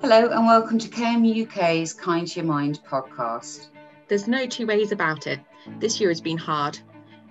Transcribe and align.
Hello, 0.00 0.28
and 0.28 0.46
welcome 0.46 0.78
to 0.78 0.88
KMU 0.88 1.42
UK's 1.44 1.92
Kind 1.92 2.28
to 2.28 2.38
Your 2.38 2.46
Mind 2.46 2.78
podcast. 2.88 3.66
There's 4.06 4.28
no 4.28 4.46
two 4.46 4.64
ways 4.64 4.92
about 4.92 5.26
it. 5.26 5.40
This 5.80 6.00
year 6.00 6.08
has 6.08 6.20
been 6.20 6.38
hard. 6.38 6.78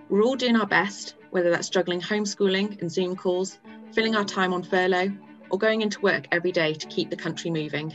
We're 0.10 0.22
all 0.24 0.36
doing 0.36 0.58
our 0.58 0.68
best, 0.68 1.16
whether 1.30 1.50
that's 1.50 1.70
juggling 1.70 2.02
homeschooling 2.02 2.82
and 2.82 2.92
Zoom 2.92 3.16
calls, 3.16 3.58
filling 3.94 4.18
our 4.18 4.26
time 4.26 4.54
on 4.54 4.64
furlough, 4.64 5.14
or 5.50 5.58
going 5.58 5.82
into 5.82 6.02
work 6.02 6.28
every 6.34 6.52
day 6.52 6.74
to 6.74 6.88
keep 6.88 7.10
the 7.10 7.16
country 7.16 7.50
moving. 7.50 7.94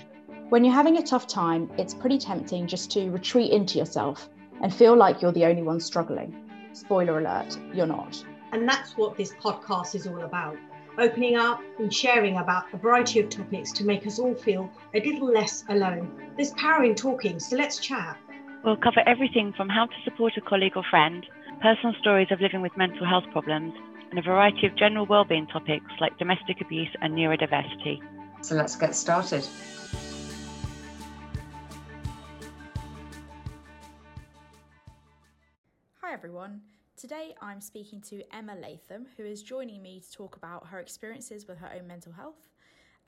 When 0.49 0.65
you're 0.65 0.73
having 0.73 0.97
a 0.97 1.03
tough 1.03 1.27
time, 1.27 1.71
it's 1.77 1.93
pretty 1.93 2.17
tempting 2.17 2.67
just 2.67 2.91
to 2.93 3.11
retreat 3.11 3.53
into 3.53 3.77
yourself 3.77 4.31
and 4.63 4.75
feel 4.75 4.97
like 4.97 5.21
you're 5.21 5.33
the 5.33 5.45
only 5.45 5.63
one 5.63 5.81
struggling. 5.81 6.35
Spoiler 6.73 7.19
alert, 7.19 7.59
you're 7.75 7.87
not. 7.87 8.25
And 8.53 8.67
that's 8.67 8.97
what 8.97 9.19
this 9.19 9.35
podcast 9.35 9.95
is 9.95 10.07
all 10.07 10.23
about 10.23 10.57
opening 10.99 11.37
up 11.37 11.63
and 11.79 11.93
sharing 11.93 12.37
about 12.39 12.65
a 12.73 12.77
variety 12.77 13.21
of 13.21 13.29
topics 13.29 13.73
to 13.73 13.85
make 13.85 14.07
us 14.07 14.19
all 14.19 14.35
feel 14.35 14.71
a 14.95 15.01
little 15.01 15.33
less 15.33 15.65
alone. 15.69 16.11
There's 16.37 16.53
power 16.53 16.85
in 16.85 16.95
talking, 16.95 17.39
so 17.39 17.57
let's 17.57 17.79
chat. 17.79 18.19
We'll 18.65 18.77
cover 18.77 19.03
everything 19.07 19.53
from 19.57 19.69
how 19.69 19.87
to 19.87 19.95
support 20.05 20.35
a 20.37 20.41
colleague 20.41 20.77
or 20.77 20.85
friend, 20.89 21.27
personal 21.61 21.95
stories 22.01 22.29
of 22.31 22.41
living 22.41 22.63
with 22.63 22.77
mental 22.77 23.07
health 23.07 23.25
problems, 23.33 23.75
and 24.11 24.19
a 24.19 24.23
variety 24.23 24.67
of 24.67 24.77
general 24.77 25.07
wellbeing 25.07 25.47
topics 25.47 25.91
like 26.01 26.17
domestic 26.19 26.61
abuse 26.61 26.91
and 27.01 27.15
neurodiversity. 27.15 28.01
So 28.43 28.55
let's 28.55 28.77
get 28.77 28.95
started. 28.95 29.47
Hi 36.03 36.13
everyone. 36.13 36.61
Today, 36.97 37.35
I'm 37.41 37.61
speaking 37.61 38.01
to 38.03 38.23
Emma 38.33 38.55
Latham, 38.55 39.07
who 39.17 39.25
is 39.25 39.43
joining 39.43 39.83
me 39.83 40.01
to 40.01 40.13
talk 40.13 40.37
about 40.37 40.67
her 40.69 40.79
experiences 40.79 41.49
with 41.49 41.59
her 41.59 41.71
own 41.75 41.87
mental 41.87 42.13
health 42.13 42.49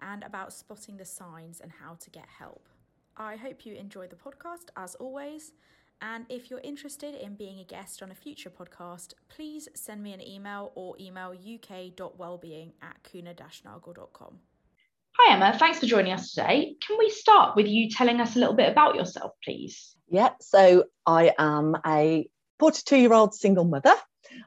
and 0.00 0.24
about 0.24 0.52
spotting 0.52 0.96
the 0.96 1.04
signs 1.04 1.60
and 1.60 1.70
how 1.70 1.94
to 1.94 2.10
get 2.10 2.26
help. 2.26 2.68
I 3.16 3.36
hope 3.36 3.64
you 3.64 3.74
enjoy 3.74 4.08
the 4.08 4.16
podcast 4.16 4.70
as 4.76 4.94
always. 4.96 5.52
And 6.00 6.26
if 6.28 6.50
you're 6.50 6.60
interested 6.60 7.14
in 7.14 7.34
being 7.34 7.60
a 7.60 7.64
guest 7.64 8.02
on 8.02 8.10
a 8.10 8.14
future 8.14 8.50
podcast, 8.50 9.14
please 9.28 9.68
send 9.74 10.02
me 10.02 10.12
an 10.12 10.26
email 10.26 10.72
or 10.74 10.96
email 10.98 11.30
uk.wellbeing 11.32 12.72
at 12.82 12.96
kuehne-nagel.com. 13.04 14.38
Hi, 15.16 15.34
Emma. 15.36 15.56
Thanks 15.56 15.78
for 15.78 15.86
joining 15.86 16.12
us 16.12 16.32
today. 16.32 16.74
Can 16.84 16.98
we 16.98 17.08
start 17.10 17.54
with 17.54 17.68
you 17.68 17.88
telling 17.88 18.20
us 18.20 18.34
a 18.34 18.40
little 18.40 18.56
bit 18.56 18.72
about 18.72 18.96
yourself, 18.96 19.32
please? 19.44 19.94
Yeah, 20.08 20.30
so 20.40 20.84
I 21.06 21.32
am 21.38 21.76
a 21.86 22.28
42 22.58 22.96
year 22.96 23.12
old 23.12 23.34
single 23.34 23.64
mother. 23.64 23.94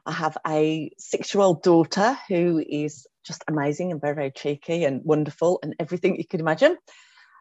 I 0.04 0.12
have 0.12 0.36
a 0.46 0.90
six 0.98 1.34
year 1.34 1.42
old 1.42 1.62
daughter 1.62 2.16
who 2.28 2.58
is 2.66 3.06
just 3.24 3.44
amazing 3.48 3.92
and 3.92 4.00
very, 4.00 4.14
very 4.14 4.30
cheeky 4.30 4.84
and 4.84 5.04
wonderful 5.04 5.60
and 5.62 5.74
everything 5.78 6.16
you 6.16 6.26
could 6.26 6.40
imagine. 6.40 6.76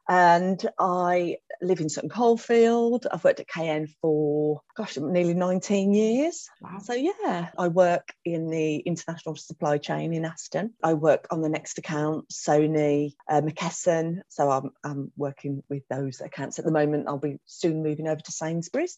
And 0.10 0.66
I 0.80 1.38
live 1.62 1.82
in 1.82 1.90
Sutton 1.90 2.10
Coldfield. 2.10 3.08
I've 3.12 3.26
worked 3.26 3.42
at 3.42 3.48
KN 3.50 3.88
for, 4.02 4.62
gosh, 4.76 4.96
nearly 4.98 5.34
19 5.34 5.94
years. 5.94 6.48
Wow. 6.62 6.80
So, 6.82 6.94
yeah, 6.94 7.50
I 7.58 7.68
work 7.68 8.14
in 8.24 8.50
the 8.50 8.78
international 8.78 9.36
supply 9.36 9.80
chain 9.80 10.14
in 10.14 10.24
Aston. 10.24 10.74
I 10.82 10.94
work 10.94 11.28
on 11.30 11.42
the 11.42 11.50
Next 11.50 11.78
account, 11.78 12.30
Sony, 12.30 13.16
uh, 13.30 13.42
McKesson. 13.42 14.22
So, 14.30 14.50
I'm, 14.50 14.72
I'm 14.82 15.12
working 15.18 15.62
with 15.70 15.84
those 15.90 16.22
accounts 16.22 16.58
at 16.58 16.64
the 16.64 16.72
moment. 16.72 17.10
I'll 17.10 17.18
be 17.18 17.40
soon 17.46 17.84
moving 17.84 18.08
over 18.08 18.22
to 18.22 18.32
Sainsbury's. 18.32 18.98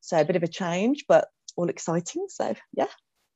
So 0.00 0.20
a 0.20 0.24
bit 0.24 0.36
of 0.36 0.42
a 0.42 0.48
change, 0.48 1.04
but 1.08 1.28
all 1.56 1.68
exciting. 1.68 2.26
So 2.28 2.54
yeah. 2.74 2.86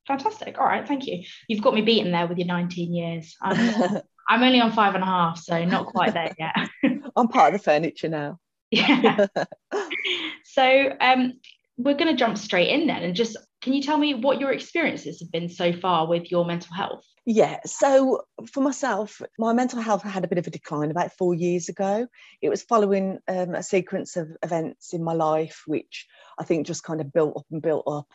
Fantastic. 0.07 0.59
All 0.59 0.67
right, 0.67 0.87
thank 0.87 1.07
you. 1.07 1.25
You've 1.48 1.62
got 1.62 1.75
me 1.75 1.81
beaten 1.81 2.12
there 2.12 2.27
with 2.27 2.39
your 2.39 2.47
19 2.47 2.95
years. 2.95 3.37
I'm, 3.41 4.03
I'm 4.29 4.43
only 4.43 4.61
on 4.61 4.73
five 4.73 4.95
and 4.95 5.03
a 5.03 5.07
half, 5.07 5.39
so 5.39 5.65
not 5.65 5.87
quite 5.87 6.12
there 6.12 6.35
yet. 6.39 6.69
I'm 7.17 7.29
part 7.29 7.55
of 7.55 7.61
the 7.61 7.65
furniture 7.65 8.09
now. 8.09 8.39
Yeah. 8.70 9.27
so 10.45 10.91
um, 11.01 11.35
we're 11.77 11.97
going 11.97 12.11
to 12.11 12.17
jump 12.17 12.36
straight 12.36 12.69
in 12.69 12.86
then 12.86 13.02
and 13.02 13.14
just 13.14 13.36
can 13.64 13.73
you 13.73 13.80
tell 13.80 13.97
me 13.97 14.13
what 14.13 14.39
your 14.39 14.52
experiences 14.52 15.20
have 15.20 15.33
been 15.33 15.48
so 15.48 15.73
far 15.73 16.07
with 16.07 16.30
your 16.30 16.45
mental 16.45 16.75
health? 16.75 17.02
Yeah, 17.25 17.61
so 17.64 18.25
for 18.52 18.61
myself, 18.61 19.23
my 19.39 19.55
mental 19.55 19.80
health 19.80 20.02
had 20.02 20.23
a 20.23 20.29
bit 20.29 20.36
of 20.36 20.47
a 20.47 20.51
decline 20.51 20.91
about 20.91 21.17
four 21.17 21.33
years 21.33 21.70
ago. 21.70 22.07
It 22.42 22.51
was 22.51 22.63
following 22.63 23.20
um, 23.27 23.55
a 23.55 23.63
sequence 23.63 24.17
of 24.17 24.29
events 24.42 24.92
in 24.92 25.02
my 25.02 25.14
life, 25.14 25.63
which 25.67 26.07
I 26.39 26.45
think 26.45 26.67
just 26.67 26.85
kind 26.85 27.01
of 27.01 27.11
built 27.11 27.39
up 27.39 27.47
and 27.51 27.63
built 27.63 27.85
up. 27.86 28.08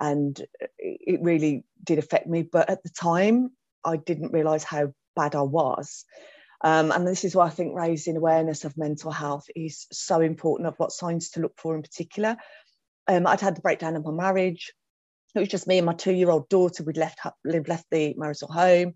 And 0.00 0.36
it 0.80 1.22
really 1.22 1.62
did 1.84 2.00
affect 2.00 2.26
me. 2.26 2.42
But 2.42 2.68
at 2.68 2.82
the 2.82 2.90
time, 2.90 3.52
I 3.84 3.96
didn't 3.96 4.32
realise 4.32 4.64
how 4.64 4.92
bad 5.14 5.36
I 5.36 5.42
was. 5.42 6.04
Um, 6.62 6.90
and 6.90 7.06
this 7.06 7.22
is 7.22 7.36
why 7.36 7.46
I 7.46 7.50
think 7.50 7.76
raising 7.76 8.16
awareness 8.16 8.64
of 8.64 8.76
mental 8.76 9.12
health 9.12 9.44
is 9.54 9.86
so 9.92 10.20
important 10.20 10.66
of 10.66 10.74
what 10.78 10.90
signs 10.90 11.30
to 11.30 11.40
look 11.40 11.54
for 11.58 11.76
in 11.76 11.82
particular. 11.82 12.36
Um, 13.06 13.28
I'd 13.28 13.40
had 13.40 13.56
the 13.56 13.60
breakdown 13.60 13.94
of 13.94 14.04
my 14.04 14.10
marriage 14.10 14.72
it 15.34 15.40
was 15.40 15.48
just 15.48 15.66
me 15.66 15.78
and 15.78 15.86
my 15.86 15.94
two-year-old 15.94 16.48
daughter. 16.48 16.82
We'd 16.82 16.96
left 16.96 17.20
left 17.44 17.86
the 17.90 18.14
marital 18.16 18.48
home, 18.48 18.94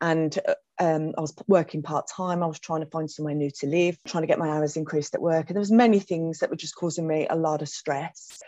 and 0.00 0.38
um, 0.78 1.12
I 1.16 1.20
was 1.20 1.34
working 1.46 1.82
part 1.82 2.06
time. 2.08 2.42
I 2.42 2.46
was 2.46 2.60
trying 2.60 2.80
to 2.80 2.90
find 2.90 3.10
somewhere 3.10 3.34
new 3.34 3.50
to 3.60 3.66
live, 3.66 3.98
trying 4.06 4.22
to 4.22 4.26
get 4.26 4.38
my 4.38 4.48
hours 4.48 4.76
increased 4.76 5.14
at 5.14 5.22
work, 5.22 5.48
and 5.48 5.56
there 5.56 5.60
was 5.60 5.70
many 5.70 6.00
things 6.00 6.38
that 6.38 6.50
were 6.50 6.56
just 6.56 6.76
causing 6.76 7.06
me 7.06 7.26
a 7.28 7.36
lot 7.36 7.62
of 7.62 7.68
stress. 7.68 8.40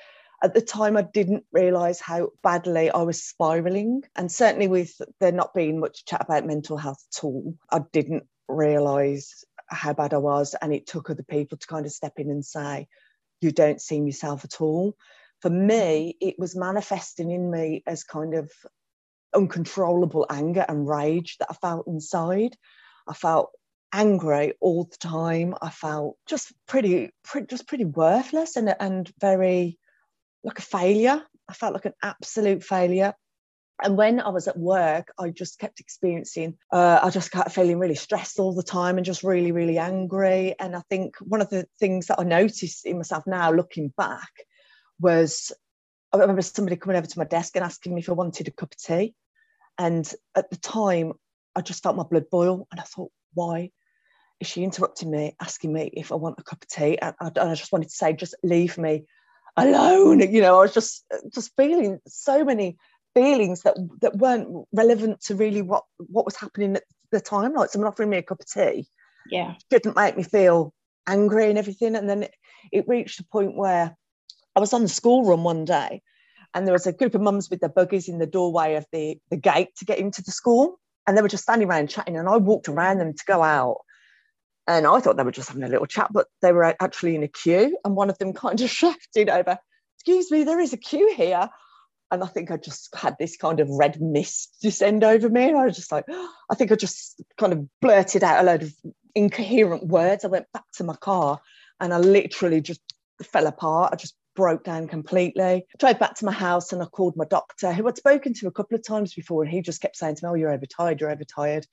At 0.42 0.52
the 0.52 0.60
time, 0.60 0.98
I 0.98 1.02
didn't 1.02 1.44
realise 1.52 1.98
how 1.98 2.28
badly 2.42 2.90
I 2.90 3.02
was 3.02 3.22
spiralling, 3.22 4.02
and 4.16 4.30
certainly 4.30 4.68
with 4.68 4.92
there 5.20 5.32
not 5.32 5.54
being 5.54 5.80
much 5.80 6.04
chat 6.04 6.22
about 6.22 6.46
mental 6.46 6.76
health 6.76 7.02
at 7.14 7.24
all, 7.24 7.54
I 7.70 7.80
didn't 7.92 8.24
realise 8.48 9.44
how 9.68 9.92
bad 9.94 10.14
I 10.14 10.18
was, 10.18 10.54
and 10.60 10.72
it 10.74 10.86
took 10.86 11.10
other 11.10 11.22
people 11.22 11.58
to 11.58 11.66
kind 11.66 11.86
of 11.86 11.92
step 11.92 12.14
in 12.18 12.30
and 12.30 12.44
say, 12.44 12.86
"You 13.40 13.50
don't 13.50 13.80
seem 13.80 14.06
yourself 14.06 14.44
at 14.44 14.60
all." 14.60 14.96
For 15.40 15.50
me, 15.50 16.16
it 16.20 16.38
was 16.38 16.56
manifesting 16.56 17.30
in 17.30 17.50
me 17.50 17.82
as 17.86 18.04
kind 18.04 18.34
of 18.34 18.50
uncontrollable 19.34 20.26
anger 20.30 20.64
and 20.68 20.88
rage 20.88 21.36
that 21.38 21.48
I 21.50 21.54
felt 21.54 21.86
inside. 21.86 22.56
I 23.06 23.14
felt 23.14 23.50
angry 23.92 24.54
all 24.60 24.84
the 24.84 24.96
time. 24.96 25.54
I 25.60 25.70
felt 25.70 26.16
just 26.26 26.52
pretty, 26.66 27.10
pretty 27.22 27.46
just 27.46 27.68
pretty 27.68 27.84
worthless 27.84 28.56
and, 28.56 28.74
and 28.80 29.10
very 29.20 29.78
like 30.42 30.58
a 30.58 30.62
failure. 30.62 31.22
I 31.48 31.52
felt 31.52 31.74
like 31.74 31.84
an 31.84 31.94
absolute 32.02 32.64
failure. 32.64 33.14
And 33.82 33.96
when 33.96 34.20
I 34.20 34.30
was 34.30 34.48
at 34.48 34.58
work, 34.58 35.12
I 35.18 35.28
just 35.28 35.58
kept 35.58 35.80
experiencing, 35.80 36.56
uh, 36.72 36.98
I 37.02 37.10
just 37.10 37.30
kept 37.30 37.52
feeling 37.52 37.78
really 37.78 37.94
stressed 37.94 38.38
all 38.38 38.54
the 38.54 38.62
time 38.62 38.96
and 38.96 39.04
just 39.04 39.22
really, 39.22 39.52
really 39.52 39.78
angry. 39.78 40.54
And 40.58 40.74
I 40.74 40.80
think 40.88 41.16
one 41.18 41.42
of 41.42 41.50
the 41.50 41.66
things 41.78 42.06
that 42.06 42.18
I 42.18 42.22
noticed 42.22 42.86
in 42.86 42.96
myself 42.96 43.24
now, 43.26 43.52
looking 43.52 43.92
back, 43.96 44.30
was 45.00 45.52
I 46.12 46.18
remember 46.18 46.42
somebody 46.42 46.76
coming 46.76 46.96
over 46.96 47.06
to 47.06 47.18
my 47.18 47.24
desk 47.24 47.56
and 47.56 47.64
asking 47.64 47.94
me 47.94 48.00
if 48.00 48.08
I 48.08 48.12
wanted 48.12 48.48
a 48.48 48.52
cup 48.52 48.72
of 48.72 48.78
tea. 48.78 49.14
And 49.78 50.10
at 50.34 50.50
the 50.50 50.56
time, 50.56 51.12
I 51.54 51.60
just 51.60 51.82
felt 51.82 51.96
my 51.96 52.04
blood 52.04 52.30
boil. 52.30 52.66
And 52.70 52.80
I 52.80 52.84
thought, 52.84 53.10
why 53.34 53.70
is 54.40 54.46
she 54.46 54.64
interrupting 54.64 55.10
me, 55.10 55.34
asking 55.40 55.72
me 55.72 55.90
if 55.92 56.12
I 56.12 56.14
want 56.14 56.38
a 56.38 56.42
cup 56.42 56.62
of 56.62 56.68
tea? 56.68 56.98
And 56.98 57.14
I, 57.20 57.26
and 57.26 57.50
I 57.50 57.54
just 57.54 57.72
wanted 57.72 57.88
to 57.88 57.94
say, 57.94 58.12
just 58.12 58.34
leave 58.42 58.78
me 58.78 59.04
alone. 59.56 60.20
You 60.20 60.40
know, 60.40 60.58
I 60.58 60.62
was 60.62 60.74
just 60.74 61.04
just 61.34 61.52
feeling 61.56 61.98
so 62.06 62.44
many 62.44 62.76
feelings 63.14 63.62
that 63.62 63.76
that 64.00 64.16
weren't 64.16 64.66
relevant 64.72 65.20
to 65.22 65.34
really 65.34 65.62
what 65.62 65.84
what 65.98 66.24
was 66.24 66.36
happening 66.36 66.76
at 66.76 66.84
the 67.10 67.20
time. 67.20 67.54
Like 67.54 67.70
someone 67.70 67.90
offering 67.90 68.10
me 68.10 68.18
a 68.18 68.22
cup 68.22 68.40
of 68.40 68.46
tea, 68.46 68.86
yeah, 69.30 69.54
didn't 69.70 69.96
make 69.96 70.16
me 70.16 70.22
feel 70.22 70.72
angry 71.06 71.48
and 71.48 71.58
everything. 71.58 71.94
And 71.96 72.08
then 72.08 72.24
it, 72.24 72.34
it 72.72 72.88
reached 72.88 73.20
a 73.20 73.24
point 73.24 73.56
where 73.56 73.96
I 74.56 74.60
was 74.60 74.72
on 74.72 74.82
the 74.82 74.88
school 74.88 75.24
run 75.24 75.42
one 75.42 75.66
day 75.66 76.02
and 76.54 76.66
there 76.66 76.72
was 76.72 76.86
a 76.86 76.92
group 76.92 77.14
of 77.14 77.20
mums 77.20 77.50
with 77.50 77.60
their 77.60 77.68
buggies 77.68 78.08
in 78.08 78.18
the 78.18 78.26
doorway 78.26 78.76
of 78.76 78.86
the, 78.90 79.18
the 79.30 79.36
gate 79.36 79.76
to 79.76 79.84
get 79.84 79.98
into 79.98 80.22
the 80.22 80.30
school. 80.30 80.80
And 81.06 81.16
they 81.16 81.20
were 81.20 81.28
just 81.28 81.42
standing 81.42 81.68
around 81.68 81.90
chatting. 81.90 82.16
And 82.16 82.26
I 82.26 82.38
walked 82.38 82.70
around 82.70 82.98
them 82.98 83.12
to 83.12 83.24
go 83.26 83.42
out. 83.42 83.80
And 84.66 84.86
I 84.86 84.98
thought 84.98 85.18
they 85.18 85.22
were 85.22 85.30
just 85.30 85.48
having 85.48 85.62
a 85.62 85.68
little 85.68 85.86
chat, 85.86 86.08
but 86.12 86.26
they 86.40 86.52
were 86.52 86.74
actually 86.80 87.14
in 87.14 87.22
a 87.22 87.28
queue. 87.28 87.78
And 87.84 87.94
one 87.94 88.08
of 88.08 88.16
them 88.16 88.32
kind 88.32 88.58
of 88.58 88.70
shouted 88.70 89.28
over, 89.28 89.58
Excuse 89.96 90.30
me, 90.30 90.44
there 90.44 90.58
is 90.58 90.72
a 90.72 90.78
queue 90.78 91.12
here. 91.14 91.50
And 92.10 92.22
I 92.22 92.26
think 92.26 92.50
I 92.50 92.56
just 92.56 92.94
had 92.94 93.16
this 93.18 93.36
kind 93.36 93.60
of 93.60 93.68
red 93.68 94.00
mist 94.00 94.56
descend 94.62 95.04
over 95.04 95.28
me. 95.28 95.50
And 95.50 95.58
I 95.58 95.66
was 95.66 95.76
just 95.76 95.92
like, 95.92 96.06
I 96.50 96.54
think 96.54 96.72
I 96.72 96.76
just 96.76 97.22
kind 97.38 97.52
of 97.52 97.68
blurted 97.82 98.24
out 98.24 98.40
a 98.40 98.46
load 98.46 98.62
of 98.62 98.72
incoherent 99.14 99.86
words. 99.86 100.24
I 100.24 100.28
went 100.28 100.46
back 100.54 100.64
to 100.76 100.84
my 100.84 100.96
car 100.96 101.40
and 101.80 101.92
I 101.92 101.98
literally 101.98 102.62
just 102.62 102.80
fell 103.22 103.46
apart. 103.46 103.92
I 103.92 103.96
just 103.96 104.16
broke 104.36 104.62
down 104.62 104.86
completely. 104.86 105.66
Drove 105.78 105.98
back 105.98 106.14
to 106.16 106.24
my 106.24 106.32
house 106.32 106.72
and 106.72 106.82
I 106.82 106.86
called 106.86 107.16
my 107.16 107.24
doctor, 107.24 107.72
who 107.72 107.88
I'd 107.88 107.96
spoken 107.96 108.34
to 108.34 108.46
a 108.46 108.52
couple 108.52 108.76
of 108.76 108.86
times 108.86 109.14
before, 109.14 109.42
and 109.42 109.50
he 109.50 109.62
just 109.62 109.80
kept 109.80 109.96
saying 109.96 110.16
to 110.16 110.24
me, 110.24 110.30
"Oh, 110.30 110.34
you're 110.34 110.52
overtired. 110.52 111.00
You're 111.00 111.10
overtired. 111.10 111.66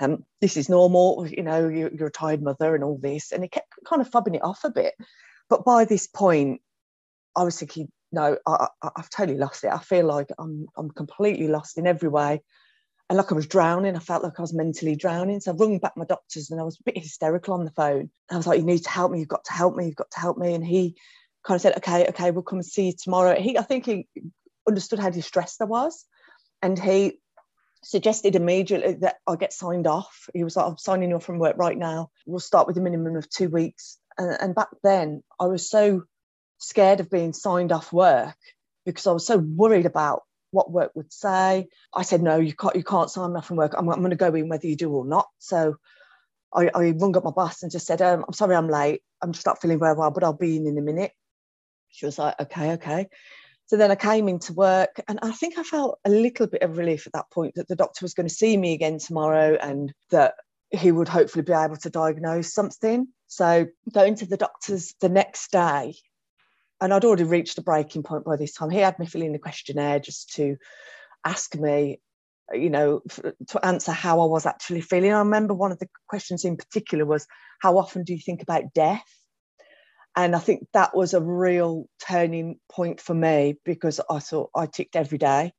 Um, 0.00 0.24
this 0.40 0.56
is 0.56 0.68
normal. 0.68 1.26
You 1.26 1.42
know, 1.42 1.68
you're, 1.68 1.92
you're 1.92 2.08
a 2.08 2.12
tired 2.12 2.42
mother 2.42 2.74
and 2.74 2.84
all 2.84 2.98
this." 2.98 3.32
And 3.32 3.42
he 3.42 3.48
kept 3.48 3.68
kind 3.86 4.00
of 4.02 4.10
fobbing 4.10 4.36
it 4.36 4.44
off 4.44 4.60
a 4.64 4.70
bit. 4.70 4.94
But 5.48 5.64
by 5.64 5.84
this 5.84 6.06
point, 6.06 6.60
I 7.36 7.42
was 7.44 7.58
thinking, 7.58 7.88
no, 8.12 8.36
I, 8.46 8.68
have 8.96 9.10
totally 9.10 9.38
lost 9.38 9.64
it. 9.64 9.72
I 9.72 9.78
feel 9.78 10.06
like 10.06 10.28
I'm 10.38 10.66
I'm 10.76 10.90
completely 10.90 11.48
lost 11.48 11.78
in 11.78 11.86
every 11.86 12.08
way. 12.08 12.42
and 13.08 13.16
like 13.16 13.32
I 13.32 13.34
was 13.34 13.46
drowning. 13.46 13.96
I 13.96 14.00
felt 14.00 14.22
like 14.22 14.38
I 14.38 14.42
was 14.42 14.54
mentally 14.54 14.96
drowning. 14.96 15.40
So 15.40 15.52
I 15.52 15.54
rung 15.56 15.78
back 15.78 15.96
my 15.96 16.04
doctors 16.04 16.50
and 16.50 16.60
I 16.60 16.64
was 16.64 16.78
a 16.78 16.84
bit 16.84 16.98
hysterical 16.98 17.54
on 17.54 17.64
the 17.64 17.70
phone. 17.72 18.10
I 18.30 18.36
was 18.36 18.46
like, 18.46 18.60
you 18.60 18.66
need 18.66 18.84
to 18.84 18.90
help 18.90 19.12
me. 19.12 19.18
You've 19.18 19.28
got 19.28 19.44
to 19.44 19.52
help 19.52 19.76
me. 19.76 19.86
You've 19.86 19.96
got 19.96 20.10
to 20.12 20.20
help 20.20 20.38
me. 20.38 20.54
And 20.54 20.64
he 20.64 20.96
kind 21.44 21.56
of 21.56 21.62
said, 21.62 21.76
okay, 21.78 22.06
okay, 22.08 22.30
we'll 22.30 22.42
come 22.42 22.58
and 22.58 22.66
see 22.66 22.86
you 22.86 22.92
tomorrow. 22.92 23.40
He, 23.40 23.58
I 23.58 23.62
think 23.62 23.86
he 23.86 24.06
understood 24.68 24.98
how 24.98 25.10
distressed 25.10 25.60
I 25.60 25.64
was. 25.64 26.04
And 26.62 26.78
he 26.78 27.18
suggested 27.82 28.36
immediately 28.36 28.94
that 28.94 29.16
I 29.26 29.36
get 29.36 29.52
signed 29.52 29.86
off. 29.86 30.28
He 30.32 30.44
was 30.44 30.56
like, 30.56 30.66
I'm 30.66 30.78
signing 30.78 31.12
off 31.12 31.24
from 31.24 31.38
work 31.38 31.56
right 31.58 31.76
now. 31.76 32.10
We'll 32.26 32.40
start 32.40 32.66
with 32.66 32.78
a 32.78 32.80
minimum 32.80 33.16
of 33.16 33.28
two 33.28 33.48
weeks. 33.48 33.98
And, 34.16 34.36
and 34.40 34.54
back 34.54 34.68
then, 34.82 35.22
I 35.40 35.46
was 35.46 35.68
so 35.68 36.04
scared 36.58 37.00
of 37.00 37.10
being 37.10 37.32
signed 37.32 37.72
off 37.72 37.92
work 37.92 38.36
because 38.86 39.06
I 39.06 39.12
was 39.12 39.26
so 39.26 39.38
worried 39.38 39.86
about 39.86 40.22
what 40.52 40.70
work 40.70 40.92
would 40.94 41.12
say. 41.12 41.68
I 41.92 42.02
said, 42.02 42.22
no, 42.22 42.36
you 42.36 42.52
can't, 42.54 42.76
you 42.76 42.84
can't 42.84 43.10
sign 43.10 43.32
me 43.32 43.38
off 43.38 43.46
from 43.46 43.56
work. 43.56 43.74
I'm, 43.76 43.88
I'm 43.88 43.98
going 43.98 44.10
to 44.10 44.16
go 44.16 44.34
in 44.34 44.48
whether 44.48 44.66
you 44.66 44.76
do 44.76 44.92
or 44.92 45.04
not. 45.04 45.26
So 45.38 45.76
I, 46.54 46.70
I 46.74 46.90
rung 46.90 47.16
up 47.16 47.24
my 47.24 47.30
boss 47.30 47.62
and 47.62 47.72
just 47.72 47.86
said, 47.86 48.02
um, 48.02 48.24
I'm 48.26 48.34
sorry 48.34 48.54
I'm 48.54 48.68
late. 48.68 49.02
I'm 49.22 49.32
just 49.32 49.46
not 49.46 49.60
feeling 49.60 49.78
very 49.78 49.94
well, 49.94 50.10
but 50.10 50.22
I'll 50.22 50.32
be 50.32 50.56
in 50.56 50.66
in 50.66 50.78
a 50.78 50.82
minute. 50.82 51.12
She 51.92 52.06
was 52.06 52.18
like, 52.18 52.38
okay, 52.40 52.72
okay. 52.72 53.08
So 53.66 53.76
then 53.76 53.90
I 53.90 53.94
came 53.94 54.28
into 54.28 54.52
work 54.52 55.00
and 55.08 55.18
I 55.22 55.32
think 55.32 55.56
I 55.56 55.62
felt 55.62 55.98
a 56.04 56.10
little 56.10 56.46
bit 56.46 56.62
of 56.62 56.76
relief 56.76 57.06
at 57.06 57.12
that 57.14 57.30
point 57.30 57.54
that 57.54 57.68
the 57.68 57.76
doctor 57.76 58.04
was 58.04 58.14
going 58.14 58.28
to 58.28 58.34
see 58.34 58.56
me 58.56 58.74
again 58.74 58.98
tomorrow 58.98 59.56
and 59.60 59.94
that 60.10 60.34
he 60.70 60.90
would 60.90 61.08
hopefully 61.08 61.42
be 61.42 61.52
able 61.52 61.76
to 61.76 61.90
diagnose 61.90 62.52
something. 62.52 63.08
So 63.28 63.66
going 63.92 64.16
to 64.16 64.26
the 64.26 64.36
doctor's 64.36 64.94
the 65.00 65.08
next 65.08 65.52
day, 65.52 65.94
and 66.80 66.92
I'd 66.92 67.04
already 67.04 67.24
reached 67.24 67.56
the 67.56 67.62
breaking 67.62 68.02
point 68.02 68.24
by 68.24 68.36
this 68.36 68.52
time. 68.52 68.70
He 68.70 68.78
had 68.78 68.98
me 68.98 69.06
fill 69.06 69.22
in 69.22 69.32
the 69.32 69.38
questionnaire 69.38 70.00
just 70.00 70.34
to 70.34 70.56
ask 71.24 71.54
me, 71.54 72.00
you 72.52 72.70
know, 72.70 73.02
to 73.48 73.64
answer 73.64 73.92
how 73.92 74.20
I 74.20 74.26
was 74.26 74.46
actually 74.46 74.80
feeling. 74.80 75.12
I 75.12 75.18
remember 75.20 75.54
one 75.54 75.72
of 75.72 75.78
the 75.78 75.88
questions 76.08 76.44
in 76.44 76.56
particular 76.56 77.06
was, 77.06 77.26
How 77.60 77.78
often 77.78 78.02
do 78.02 78.12
you 78.12 78.18
think 78.18 78.42
about 78.42 78.74
death? 78.74 79.06
And 80.16 80.36
I 80.36 80.38
think 80.38 80.66
that 80.72 80.94
was 80.94 81.14
a 81.14 81.20
real 81.20 81.86
turning 82.06 82.58
point 82.70 83.00
for 83.00 83.14
me 83.14 83.56
because 83.64 84.00
I 84.10 84.18
thought 84.18 84.50
I 84.54 84.66
ticked 84.66 84.96
every 84.96 85.18
day 85.18 85.52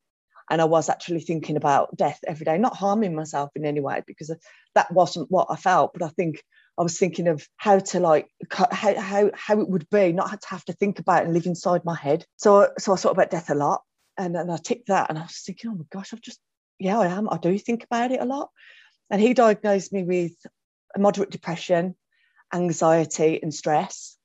and 0.49 0.61
I 0.61 0.65
was 0.65 0.89
actually 0.89 1.21
thinking 1.21 1.57
about 1.57 1.95
death 1.95 2.19
every 2.27 2.45
day, 2.45 2.57
not 2.57 2.75
harming 2.75 3.15
myself 3.15 3.51
in 3.55 3.65
any 3.65 3.79
way 3.79 4.03
because 4.05 4.31
that 4.75 4.91
wasn't 4.91 5.31
what 5.31 5.47
I 5.49 5.55
felt. 5.55 5.93
But 5.93 6.03
I 6.03 6.09
think 6.09 6.43
I 6.77 6.83
was 6.83 6.97
thinking 6.97 7.27
of 7.27 7.47
how 7.57 7.79
to 7.79 7.99
like 7.99 8.27
how 8.51 8.99
how 8.99 9.31
how 9.33 9.59
it 9.59 9.69
would 9.69 9.89
be 9.89 10.11
not 10.11 10.41
to 10.41 10.47
have 10.49 10.65
to 10.65 10.73
think 10.73 10.99
about 10.99 11.23
it 11.23 11.25
and 11.25 11.33
live 11.33 11.45
inside 11.45 11.85
my 11.85 11.95
head. 11.95 12.25
So 12.37 12.69
so 12.77 12.93
I 12.93 12.97
thought 12.97 13.13
about 13.13 13.31
death 13.31 13.49
a 13.49 13.55
lot, 13.55 13.81
and 14.17 14.35
then 14.35 14.49
I 14.49 14.57
ticked 14.57 14.87
that, 14.87 15.09
and 15.09 15.17
I 15.17 15.23
was 15.23 15.41
thinking, 15.45 15.71
oh 15.71 15.75
my 15.75 15.85
gosh, 15.91 16.13
I've 16.13 16.21
just 16.21 16.39
yeah, 16.79 16.99
I 16.99 17.07
am. 17.07 17.29
I 17.29 17.37
do 17.37 17.57
think 17.57 17.83
about 17.83 18.11
it 18.11 18.21
a 18.21 18.25
lot. 18.25 18.49
And 19.09 19.21
he 19.21 19.33
diagnosed 19.33 19.93
me 19.93 20.03
with 20.03 20.33
moderate 20.97 21.29
depression, 21.29 21.95
anxiety, 22.53 23.41
and 23.41 23.53
stress, 23.53 24.17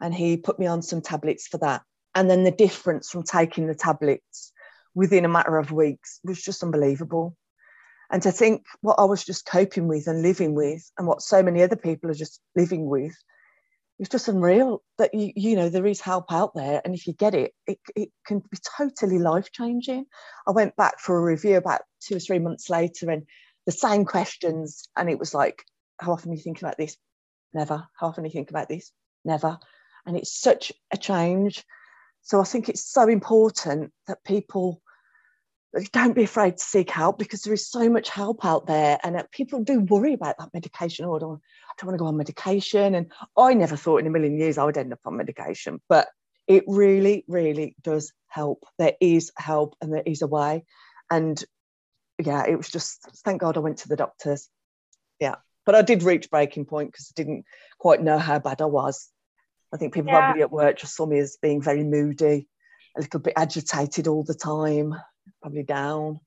and 0.00 0.14
he 0.14 0.36
put 0.36 0.58
me 0.58 0.66
on 0.66 0.82
some 0.82 1.00
tablets 1.00 1.46
for 1.46 1.58
that. 1.58 1.82
And 2.14 2.28
then 2.28 2.44
the 2.44 2.50
difference 2.50 3.10
from 3.10 3.22
taking 3.22 3.66
the 3.66 3.74
tablets 3.74 4.52
within 4.94 5.24
a 5.24 5.28
matter 5.28 5.56
of 5.58 5.70
weeks 5.70 6.20
was 6.24 6.42
just 6.42 6.62
unbelievable. 6.62 7.36
And 8.10 8.22
to 8.22 8.32
think 8.32 8.64
what 8.80 8.98
I 8.98 9.04
was 9.04 9.24
just 9.24 9.46
coping 9.46 9.86
with 9.86 10.08
and 10.08 10.22
living 10.22 10.54
with, 10.54 10.90
and 10.98 11.06
what 11.06 11.22
so 11.22 11.42
many 11.42 11.62
other 11.62 11.76
people 11.76 12.10
are 12.10 12.14
just 12.14 12.40
living 12.56 12.86
with, 12.86 13.14
it's 14.00 14.08
just 14.08 14.28
unreal 14.28 14.82
that 14.96 15.12
you 15.12 15.30
you 15.36 15.56
know 15.56 15.68
there 15.68 15.86
is 15.86 16.00
help 16.00 16.32
out 16.32 16.54
there, 16.54 16.80
and 16.84 16.94
if 16.94 17.06
you 17.06 17.12
get 17.12 17.34
it, 17.34 17.52
it, 17.66 17.78
it 17.94 18.08
can 18.26 18.40
be 18.40 18.58
totally 18.78 19.18
life 19.18 19.52
changing. 19.52 20.06
I 20.48 20.52
went 20.52 20.74
back 20.74 20.98
for 20.98 21.18
a 21.18 21.22
review 21.22 21.56
about 21.56 21.82
two 22.00 22.16
or 22.16 22.20
three 22.20 22.38
months 22.38 22.70
later, 22.70 23.10
and 23.10 23.26
the 23.66 23.72
same 23.72 24.06
questions, 24.06 24.88
and 24.96 25.10
it 25.10 25.18
was 25.18 25.34
like, 25.34 25.62
how 26.00 26.12
often 26.12 26.32
you 26.32 26.38
thinking 26.38 26.66
about 26.66 26.78
this? 26.78 26.96
Never. 27.52 27.86
How 27.98 28.08
often 28.08 28.24
do 28.24 28.28
you 28.28 28.32
think 28.32 28.50
about 28.50 28.68
this? 28.68 28.90
Never. 29.24 29.58
And 30.10 30.18
it's 30.18 30.40
such 30.40 30.72
a 30.90 30.96
change. 30.96 31.64
So 32.22 32.40
I 32.40 32.44
think 32.44 32.68
it's 32.68 32.84
so 32.84 33.06
important 33.06 33.92
that 34.08 34.24
people 34.24 34.82
don't 35.92 36.16
be 36.16 36.24
afraid 36.24 36.56
to 36.56 36.64
seek 36.64 36.90
help 36.90 37.16
because 37.16 37.42
there 37.42 37.54
is 37.54 37.70
so 37.70 37.88
much 37.88 38.08
help 38.08 38.44
out 38.44 38.66
there 38.66 38.98
and 39.04 39.22
people 39.30 39.62
do 39.62 39.78
worry 39.78 40.14
about 40.14 40.36
that 40.38 40.52
medication. 40.52 41.04
Oh, 41.04 41.14
I 41.14 41.20
don't, 41.20 41.36
I 41.36 41.72
don't 41.78 41.86
want 41.86 41.94
to 41.94 42.02
go 42.02 42.06
on 42.06 42.16
medication. 42.16 42.96
And 42.96 43.12
I 43.36 43.54
never 43.54 43.76
thought 43.76 43.98
in 43.98 44.08
a 44.08 44.10
million 44.10 44.36
years 44.36 44.58
I 44.58 44.64
would 44.64 44.76
end 44.76 44.92
up 44.92 44.98
on 45.04 45.16
medication 45.16 45.80
but 45.88 46.08
it 46.48 46.64
really 46.66 47.24
really 47.28 47.76
does 47.80 48.12
help. 48.26 48.64
There 48.78 48.94
is 49.00 49.30
help 49.36 49.76
and 49.80 49.94
there 49.94 50.02
is 50.04 50.22
a 50.22 50.26
way. 50.26 50.64
And 51.08 51.40
yeah 52.18 52.46
it 52.48 52.56
was 52.56 52.68
just 52.68 53.00
thank 53.24 53.40
God 53.40 53.56
I 53.56 53.60
went 53.60 53.78
to 53.78 53.88
the 53.88 53.94
doctors. 53.94 54.48
Yeah 55.20 55.36
but 55.64 55.76
I 55.76 55.82
did 55.82 56.02
reach 56.02 56.30
breaking 56.30 56.64
point 56.64 56.90
because 56.90 57.12
I 57.12 57.14
didn't 57.14 57.44
quite 57.78 58.02
know 58.02 58.18
how 58.18 58.40
bad 58.40 58.60
I 58.60 58.66
was 58.66 59.08
I 59.72 59.76
think 59.76 59.94
people 59.94 60.10
yeah. 60.10 60.20
probably 60.20 60.42
at 60.42 60.50
work 60.50 60.78
just 60.78 60.94
saw 60.94 61.06
me 61.06 61.18
as 61.18 61.38
being 61.40 61.62
very 61.62 61.84
moody 61.84 62.48
a 62.96 63.00
little 63.00 63.20
bit 63.20 63.34
agitated 63.36 64.08
all 64.08 64.24
the 64.24 64.34
time 64.34 64.94
probably 65.40 65.62
down. 65.62 66.20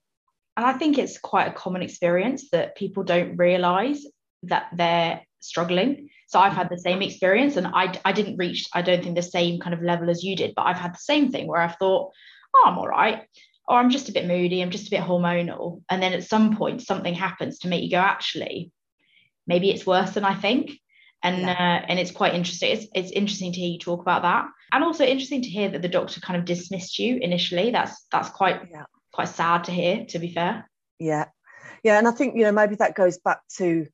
And 0.56 0.66
I 0.66 0.74
think 0.74 0.98
it's 0.98 1.18
quite 1.18 1.48
a 1.48 1.54
common 1.54 1.82
experience 1.82 2.50
that 2.52 2.76
people 2.76 3.04
don't 3.04 3.38
realize 3.38 4.06
that 4.44 4.68
they're 4.76 5.22
struggling. 5.40 6.10
So 6.28 6.40
I've 6.40 6.54
had 6.54 6.70
the 6.70 6.78
same 6.78 7.02
experience 7.02 7.58
and 7.58 7.68
I, 7.68 7.94
I 8.06 8.12
didn't 8.12 8.38
reach, 8.38 8.68
I 8.74 8.82
don't 8.82 9.04
think 9.04 9.16
the 9.16 9.22
same 9.22 9.60
kind 9.60 9.74
of 9.74 9.82
level 9.82 10.10
as 10.10 10.24
you 10.24 10.36
did, 10.36 10.54
but 10.56 10.64
I've 10.64 10.78
had 10.78 10.94
the 10.94 11.00
same 11.00 11.32
thing 11.32 11.48
where 11.48 11.62
I've 11.62 11.76
thought, 11.76 12.12
oh, 12.56 12.64
I'm 12.66 12.78
all 12.78 12.88
right. 12.88 13.24
Or 13.68 13.78
I'm 13.78 13.90
just 13.90 14.10
a 14.10 14.12
bit 14.12 14.28
moody, 14.28 14.62
I'm 14.62 14.72
just 14.72 14.88
a 14.88 14.92
bit 14.92 15.02
hormonal. 15.02 15.82
And 15.90 16.02
then 16.02 16.14
at 16.14 16.24
some 16.24 16.56
point, 16.56 16.82
something 16.82 17.14
happens 17.14 17.60
to 17.60 17.68
make 17.68 17.84
you 17.84 17.92
go, 17.92 17.98
actually, 17.98 18.72
maybe 19.48 19.72
it's 19.72 19.86
worse 19.86 20.12
than 20.12 20.26
I 20.26 20.36
think. 20.36 20.72
And 21.24 21.42
yeah. 21.42 21.52
uh, 21.52 21.86
and 21.88 22.00
it's 22.00 22.12
quite 22.12 22.36
interesting. 22.36 22.72
It's, 22.72 22.88
it's 22.94 23.12
interesting 23.12 23.54
to 23.54 23.60
hear 23.60 23.72
you 23.72 23.80
talk 23.80 24.02
about 24.02 24.24
that, 24.24 24.46
and 24.72 24.84
also 24.84 25.06
interesting 25.06 25.42
to 25.42 25.50
hear 25.50 25.70
that 25.70 25.82
the 25.82 25.88
doctor 25.88 26.20
kind 26.20 26.38
of 26.38 26.46
dismissed 26.46 27.00
you 27.00 27.18
initially. 27.18 27.72
That's 27.72 28.06
that's 28.12 28.30
quite 28.30 28.62
yeah 28.70 28.84
quite 29.14 29.30
sad 29.30 29.64
to 29.66 29.72
hear, 29.72 30.06
to 30.06 30.20
be 30.20 30.34
fair. 30.34 30.70
Yeah. 31.00 31.26
Yeah. 31.84 31.98
And 31.98 32.08
I 32.08 32.12
think, 32.12 32.36
you 32.36 32.44
know, 32.44 32.52
maybe 32.52 32.76
that 32.76 32.96
goes 32.96 33.20
back 33.20 33.42
to 33.58 33.86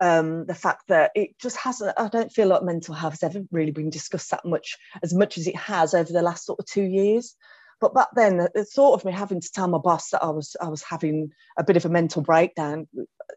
um, 0.00 0.44
the 0.44 0.54
fact 0.54 0.82
that 0.88 1.12
it 1.14 1.38
just 1.40 1.56
hasn't, 1.56 1.94
I 1.96 2.08
don't 2.08 2.32
feel 2.32 2.48
like 2.48 2.62
mental 2.62 2.94
health 2.94 3.20
has 3.20 3.22
ever 3.22 3.46
really 3.50 3.70
been 3.70 3.90
discussed 3.90 4.32
that 4.32 4.44
much, 4.44 4.76
as 5.02 5.14
much 5.14 5.38
as 5.38 5.46
it 5.46 5.56
has 5.56 5.94
over 5.94 6.12
the 6.12 6.22
last 6.22 6.44
sort 6.44 6.58
of 6.58 6.66
two 6.66 6.82
years. 6.82 7.34
But 7.80 7.94
back 7.94 8.08
then, 8.14 8.38
the, 8.38 8.50
the 8.54 8.64
thought 8.64 8.94
of 8.94 9.04
me 9.04 9.12
having 9.12 9.40
to 9.40 9.52
tell 9.52 9.68
my 9.68 9.78
boss 9.78 10.10
that 10.10 10.24
I 10.24 10.30
was 10.30 10.56
I 10.62 10.68
was 10.68 10.82
having 10.82 11.30
a 11.58 11.64
bit 11.64 11.76
of 11.76 11.84
a 11.84 11.90
mental 11.90 12.22
breakdown, 12.22 12.88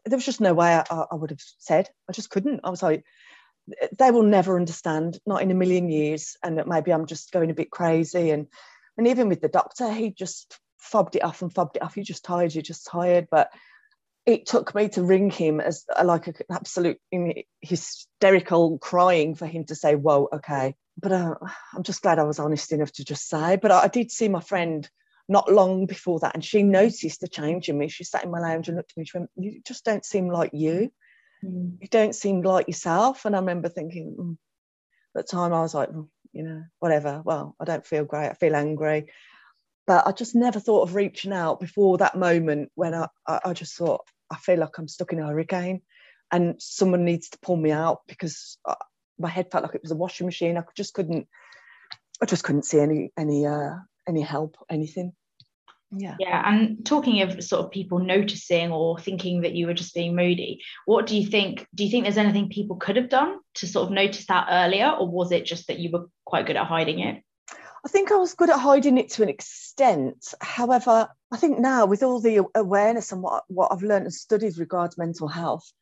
there 0.06 0.16
was 0.16 0.24
just 0.24 0.40
no 0.40 0.54
way 0.54 0.74
I, 0.74 1.04
I 1.10 1.14
would 1.14 1.28
have 1.28 1.42
said. 1.58 1.90
I 2.08 2.12
just 2.12 2.30
couldn't. 2.30 2.60
I 2.64 2.70
was 2.70 2.82
like, 2.82 3.04
they 3.96 4.10
will 4.10 4.22
never 4.22 4.56
understand, 4.56 5.18
not 5.26 5.42
in 5.42 5.50
a 5.50 5.54
million 5.54 5.88
years, 5.88 6.36
and 6.42 6.58
that 6.58 6.68
maybe 6.68 6.92
I'm 6.92 7.06
just 7.06 7.32
going 7.32 7.50
a 7.50 7.54
bit 7.54 7.70
crazy. 7.70 8.30
And 8.30 8.46
and 8.96 9.08
even 9.08 9.28
with 9.28 9.40
the 9.40 9.48
doctor, 9.48 9.90
he 9.92 10.10
just 10.10 10.58
fobbed 10.78 11.16
it 11.16 11.24
off 11.24 11.42
and 11.42 11.52
fobbed 11.52 11.76
it 11.76 11.82
off. 11.82 11.96
You're 11.96 12.04
just 12.04 12.24
tired. 12.24 12.54
You're 12.54 12.62
just 12.62 12.86
tired. 12.86 13.28
But 13.30 13.50
it 14.26 14.46
took 14.46 14.74
me 14.74 14.88
to 14.90 15.02
ring 15.02 15.30
him 15.30 15.60
as 15.60 15.84
like 16.02 16.26
an 16.26 16.34
absolute 16.50 16.98
hysterical 17.60 18.78
crying 18.78 19.34
for 19.34 19.46
him 19.46 19.64
to 19.64 19.74
say, 19.74 19.94
"Whoa, 19.94 20.28
okay." 20.32 20.74
But 21.00 21.12
uh, 21.12 21.34
I'm 21.74 21.82
just 21.82 22.02
glad 22.02 22.18
I 22.18 22.24
was 22.24 22.38
honest 22.38 22.72
enough 22.72 22.92
to 22.92 23.04
just 23.04 23.28
say. 23.28 23.56
But 23.56 23.70
I, 23.70 23.84
I 23.84 23.88
did 23.88 24.10
see 24.10 24.28
my 24.28 24.40
friend 24.40 24.88
not 25.28 25.50
long 25.50 25.86
before 25.86 26.20
that, 26.20 26.34
and 26.34 26.44
she 26.44 26.62
noticed 26.62 27.20
the 27.20 27.28
change 27.28 27.68
in 27.68 27.78
me. 27.78 27.88
She 27.88 28.04
sat 28.04 28.24
in 28.24 28.30
my 28.30 28.40
lounge 28.40 28.68
and 28.68 28.76
looked 28.76 28.92
at 28.92 28.96
me. 28.98 29.04
She 29.04 29.18
went, 29.18 29.30
"You 29.36 29.60
just 29.66 29.84
don't 29.84 30.04
seem 30.04 30.28
like 30.28 30.50
you. 30.52 30.90
Mm. 31.44 31.78
You 31.80 31.88
don't 31.88 32.14
seem 32.14 32.42
like 32.42 32.68
yourself." 32.68 33.24
And 33.24 33.34
I 33.34 33.38
remember 33.40 33.68
thinking, 33.68 34.16
mm. 34.18 34.36
at 35.16 35.26
the 35.26 35.30
time, 35.30 35.52
I 35.52 35.62
was 35.62 35.74
like, 35.74 35.90
mm, 35.90 36.08
you 36.32 36.42
know, 36.42 36.62
whatever. 36.78 37.22
Well, 37.24 37.56
I 37.60 37.64
don't 37.64 37.86
feel 37.86 38.04
great. 38.04 38.28
I 38.28 38.34
feel 38.34 38.54
angry 38.54 39.08
but 39.90 40.06
I 40.06 40.12
just 40.12 40.36
never 40.36 40.60
thought 40.60 40.82
of 40.82 40.94
reaching 40.94 41.32
out 41.32 41.58
before 41.58 41.98
that 41.98 42.16
moment 42.16 42.70
when 42.76 42.94
I, 42.94 43.08
I, 43.26 43.40
I 43.46 43.52
just 43.52 43.76
thought, 43.76 44.02
I 44.30 44.36
feel 44.36 44.58
like 44.58 44.78
I'm 44.78 44.86
stuck 44.86 45.12
in 45.12 45.18
a 45.18 45.26
hurricane 45.26 45.82
and 46.30 46.54
someone 46.62 47.04
needs 47.04 47.28
to 47.30 47.38
pull 47.42 47.56
me 47.56 47.72
out 47.72 48.02
because 48.06 48.56
I, 48.64 48.76
my 49.18 49.28
head 49.28 49.50
felt 49.50 49.64
like 49.64 49.74
it 49.74 49.82
was 49.82 49.90
a 49.90 49.96
washing 49.96 50.26
machine. 50.26 50.56
I 50.56 50.62
just 50.76 50.94
couldn't, 50.94 51.26
I 52.22 52.26
just 52.26 52.44
couldn't 52.44 52.66
see 52.66 52.78
any, 52.78 53.10
any, 53.18 53.46
uh, 53.46 53.78
any 54.06 54.20
help, 54.20 54.56
anything. 54.70 55.12
Yeah. 55.92 56.16
Yeah. 56.18 56.42
And 56.46 56.84
talking 56.86 57.20
of 57.22 57.42
sort 57.42 57.64
of 57.64 57.70
people 57.70 57.98
noticing 57.98 58.70
or 58.70 58.98
thinking 58.98 59.40
that 59.42 59.54
you 59.54 59.66
were 59.66 59.74
just 59.74 59.94
being 59.94 60.14
moody, 60.14 60.62
what 60.86 61.06
do 61.06 61.16
you 61.16 61.26
think? 61.26 61.66
Do 61.74 61.84
you 61.84 61.90
think 61.90 62.04
there's 62.04 62.16
anything 62.16 62.48
people 62.48 62.76
could 62.76 62.96
have 62.96 63.08
done 63.08 63.38
to 63.54 63.66
sort 63.66 63.86
of 63.86 63.92
notice 63.92 64.26
that 64.26 64.48
earlier, 64.50 64.90
or 64.90 65.08
was 65.08 65.32
it 65.32 65.44
just 65.44 65.66
that 65.66 65.78
you 65.78 65.90
were 65.92 66.06
quite 66.24 66.46
good 66.46 66.56
at 66.56 66.66
hiding 66.66 67.00
it? 67.00 67.22
I 67.84 67.88
think 67.88 68.12
I 68.12 68.16
was 68.16 68.34
good 68.34 68.50
at 68.50 68.58
hiding 68.58 68.98
it 68.98 69.10
to 69.12 69.22
an 69.22 69.28
extent. 69.30 70.34
However, 70.40 71.08
I 71.32 71.36
think 71.36 71.58
now 71.58 71.86
with 71.86 72.02
all 72.02 72.20
the 72.20 72.44
awareness 72.54 73.10
and 73.10 73.22
what, 73.22 73.44
what 73.48 73.72
I've 73.72 73.82
learned 73.82 74.04
and 74.04 74.14
studied 74.14 74.58
regards 74.58 74.98
mental 74.98 75.28
health, 75.28 75.72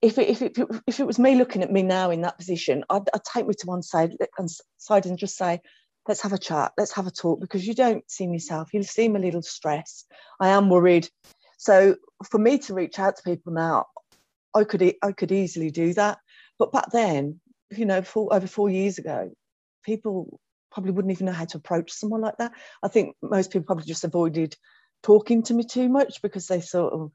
if 0.00 0.18
it, 0.18 0.28
if 0.28 0.42
it 0.42 0.58
if 0.86 1.00
it 1.00 1.06
was 1.06 1.18
me 1.18 1.34
looking 1.34 1.62
at 1.62 1.72
me 1.72 1.82
now 1.82 2.10
in 2.10 2.22
that 2.22 2.38
position, 2.38 2.84
I'd, 2.90 3.08
I'd 3.14 3.24
take 3.24 3.46
me 3.46 3.54
to 3.54 3.66
one 3.66 3.82
side 3.82 4.16
and 4.38 4.50
side 4.78 5.06
and 5.06 5.18
just 5.18 5.36
say, 5.36 5.60
let's 6.06 6.22
have 6.22 6.32
a 6.32 6.38
chat, 6.38 6.72
let's 6.76 6.92
have 6.92 7.06
a 7.06 7.10
talk 7.10 7.40
because 7.40 7.66
you 7.66 7.74
don't 7.74 8.08
seem 8.10 8.32
yourself. 8.32 8.72
You 8.72 8.82
seem 8.82 9.16
a 9.16 9.20
little 9.20 9.42
stressed. 9.42 10.10
I 10.40 10.48
am 10.48 10.68
worried. 10.68 11.08
So 11.56 11.96
for 12.30 12.38
me 12.38 12.58
to 12.58 12.74
reach 12.74 12.98
out 12.98 13.16
to 13.16 13.22
people 13.22 13.52
now, 13.52 13.86
I 14.54 14.64
could 14.64 14.94
I 15.02 15.12
could 15.12 15.32
easily 15.32 15.70
do 15.70 15.94
that. 15.94 16.18
But 16.58 16.72
back 16.72 16.90
then, 16.92 17.40
you 17.70 17.86
know, 17.86 18.02
four, 18.02 18.32
over 18.32 18.46
four 18.46 18.70
years 18.70 18.98
ago, 18.98 19.32
people 19.84 20.40
probably 20.70 20.92
wouldn't 20.92 21.12
even 21.12 21.26
know 21.26 21.32
how 21.32 21.44
to 21.46 21.58
approach 21.58 21.92
someone 21.92 22.20
like 22.20 22.36
that. 22.38 22.52
I 22.82 22.88
think 22.88 23.16
most 23.22 23.52
people 23.52 23.66
probably 23.66 23.86
just 23.86 24.04
avoided 24.04 24.56
talking 25.02 25.42
to 25.44 25.54
me 25.54 25.64
too 25.64 25.88
much 25.88 26.20
because 26.22 26.46
they 26.46 26.60
thought, 26.60 26.92
oh, 26.92 27.12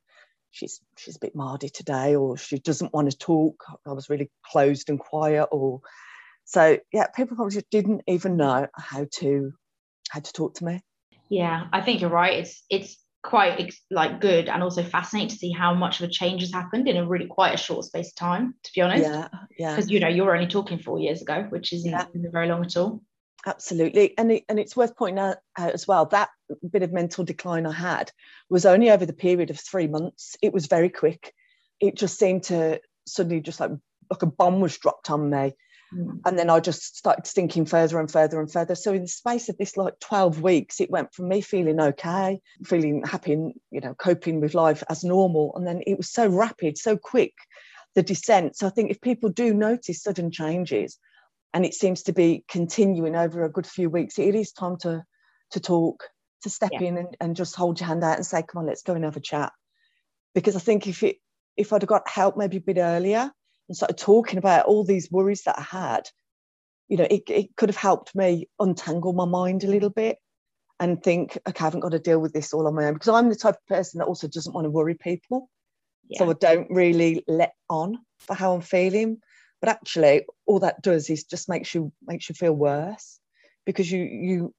she's 0.52 0.82
she's 0.98 1.16
a 1.16 1.20
bit 1.20 1.36
mardy 1.36 1.70
today, 1.70 2.16
or 2.16 2.38
she 2.38 2.60
doesn't 2.60 2.94
want 2.94 3.12
to 3.12 3.18
talk. 3.18 3.64
I 3.86 3.94
was 3.94 4.10
really 4.10 4.32
closed 4.46 4.90
and 4.90 5.00
quiet, 5.00 5.48
or 5.52 5.82
so 6.50 6.80
yeah, 6.92 7.08
people 7.08 7.36
probably 7.36 7.54
just 7.54 7.70
didn't 7.70 8.02
even 8.08 8.38
know 8.38 8.68
how 8.76 9.08
to 9.20 9.54
how 10.10 10.20
to 10.20 10.34
talk 10.34 10.56
to 10.56 10.66
me. 10.66 10.82
Yeah, 11.30 11.68
I 11.72 11.82
think 11.82 12.02
you're 12.02 12.10
right. 12.10 12.40
It's 12.40 12.64
it's 12.70 12.98
quite 13.22 13.74
like 13.92 14.22
good 14.22 14.48
and 14.48 14.64
also 14.64 14.82
fascinating 14.82 15.30
to 15.30 15.36
see 15.36 15.52
how 15.52 15.74
much 15.74 16.00
of 16.00 16.08
a 16.08 16.12
change 16.12 16.42
has 16.42 16.54
happened 16.54 16.88
in 16.88 16.96
a 16.96 17.06
really 17.06 17.28
quite 17.28 17.54
a 17.54 17.58
short 17.58 17.84
space 17.84 18.08
of 18.08 18.16
time 18.16 18.56
to 18.64 18.72
be 18.74 18.82
honest. 18.82 19.04
Yeah 19.04 19.28
yeah. 19.60 19.76
Because 19.76 19.92
you 19.92 20.00
know 20.00 20.08
you 20.08 20.24
were 20.24 20.34
only 20.34 20.48
talking 20.48 20.80
four 20.80 21.00
years 21.00 21.22
ago 21.22 21.46
which 21.50 21.74
isn't, 21.74 21.92
yeah. 21.92 22.06
very 22.32 22.48
long 22.48 22.66
at 22.66 22.78
all. 22.78 23.04
Absolutely. 23.46 24.18
And 24.18 24.32
it, 24.32 24.44
and 24.50 24.60
it's 24.60 24.76
worth 24.76 24.98
pointing 24.98 25.20
out, 25.20 25.38
out 25.58 25.74
as 25.74 25.88
well 25.88 26.06
that 26.08 26.30
bit 26.72 26.84
of 26.84 26.92
mental 26.92 27.24
decline 27.24 27.66
i 27.66 27.72
had 27.72 28.12
was 28.50 28.66
only 28.66 28.90
over 28.90 29.06
the 29.06 29.14
period 29.14 29.50
of 29.50 29.60
three 29.60 29.88
months. 29.88 30.36
It 30.42 30.54
was 30.54 30.68
very 30.68 30.90
quick. 30.90 31.34
It 31.80 31.96
just 31.96 32.18
seemed 32.18 32.44
to 32.44 32.82
suddenly 33.06 33.42
just 33.42 33.60
like 33.60 33.72
like 34.10 34.24
a 34.24 34.28
bomb 34.28 34.60
was 34.60 34.78
dropped 34.78 35.12
on 35.12 35.30
me 35.30 35.54
Mm. 35.94 36.22
And 36.26 36.38
then 36.38 36.50
I 36.50 36.60
just 36.60 36.98
started 36.98 37.26
sinking 37.26 37.66
further 37.66 38.00
and 38.00 38.12
further 38.12 38.40
and 38.40 38.52
further. 38.52 38.76
So 38.76 38.94
in 38.94 39.04
the 39.04 39.08
space 39.08 39.50
of 39.50 39.58
this 39.58 39.78
like 39.78 40.00
12 40.00 40.42
weeks, 40.42 40.80
it 40.80 40.92
went 40.92 41.14
from 41.14 41.30
me 41.30 41.42
feeling 41.42 41.80
okay, 41.80 42.40
feeling 42.64 43.04
happy, 43.04 43.34
and, 43.34 43.54
you 43.72 43.82
know, 43.82 43.94
coping 43.96 44.40
with 44.42 44.54
life 44.54 44.84
as 44.90 45.04
normal. 45.04 45.54
And 45.56 45.66
then 45.66 45.82
it 45.86 45.98
was 45.98 46.12
so 46.12 46.28
rapid, 46.28 46.78
so 46.78 46.98
quick, 46.98 47.34
the 47.96 48.04
descent. 48.04 48.56
So 48.56 48.68
I 48.68 48.70
think 48.70 48.92
if 48.92 49.02
people 49.02 49.30
do 49.30 49.54
notice 49.54 50.04
sudden 50.04 50.32
changes 50.32 50.98
and 51.54 51.66
it 51.66 51.74
seems 51.74 52.04
to 52.04 52.14
be 52.14 52.44
continuing 52.48 53.16
over 53.16 53.44
a 53.44 53.52
good 53.52 53.66
few 53.66 53.90
weeks, 53.90 54.20
it 54.20 54.36
is 54.36 54.52
time 54.52 54.78
to 54.82 55.04
to 55.52 55.60
talk, 55.60 56.04
to 56.44 56.50
step 56.50 56.70
yeah. 56.74 56.84
in 56.84 56.98
and, 56.98 57.18
and 57.20 57.36
just 57.36 57.56
hold 57.56 57.80
your 57.80 57.88
hand 57.88 58.04
out 58.04 58.18
and 58.18 58.26
say, 58.26 58.44
come 58.44 58.60
on, 58.60 58.68
let's 58.68 58.84
go 58.84 58.94
and 58.94 59.04
have 59.04 59.18
a 59.18 59.22
chat. 59.22 59.52
Because 60.36 60.56
I 60.56 60.60
think 60.60 60.86
if 60.86 61.02
it 61.02 61.18
if 61.58 61.74
I'd 61.74 61.82
have 61.82 61.90
got 61.90 62.08
help 62.08 62.38
maybe 62.38 62.58
a 62.58 62.62
bit 62.62 62.78
earlier, 62.78 63.32
and 63.70 63.78
started 63.78 63.98
talking 63.98 64.40
about 64.40 64.66
all 64.66 64.84
these 64.84 65.12
worries 65.12 65.44
that 65.44 65.58
I 65.58 65.62
had, 65.62 66.10
you 66.90 66.98
know, 66.98 67.08
it, 67.10 67.24
it 67.30 67.56
could 67.56 67.70
have 67.70 67.78
helped 67.78 68.16
me 68.16 68.50
untangle 68.60 69.14
my 69.14 69.26
mind 69.26 69.64
a 69.64 69.68
little 69.68 69.92
bit 69.92 70.18
and 70.80 71.02
think, 71.02 71.38
okay, 71.48 71.62
I 71.62 71.68
haven't 71.68 71.82
got 71.82 71.92
to 71.92 72.00
deal 72.00 72.20
with 72.20 72.34
this 72.34 72.52
all 72.52 72.68
on 72.68 72.74
my 72.74 72.86
own 72.86 72.94
because 72.94 73.10
I'm 73.10 73.30
the 73.30 73.36
type 73.36 73.56
of 73.56 73.68
person 73.68 74.00
that 74.00 74.08
also 74.08 74.28
doesn't 74.28 74.54
want 74.54 74.66
to 74.66 74.72
worry 74.72 74.96
people. 74.96 75.50
Yeah. 76.08 76.20
So 76.20 76.30
I 76.32 76.34
don't 76.34 76.70
really 76.72 77.24
let 77.28 77.54
on 77.70 78.00
for 78.18 78.34
how 78.34 78.54
I'm 78.54 78.62
feeling. 78.62 79.22
But 79.62 79.70
actually, 79.70 80.26
all 80.48 80.60
that 80.62 80.82
does 80.82 81.10
is 81.10 81.26
just 81.26 81.50
makes 81.50 81.76
you 81.76 81.92
makes 82.08 82.30
you 82.30 82.34
feel 82.34 82.54
worse 82.54 83.20
because 83.66 83.92
you 83.92 84.04
you 84.04 84.56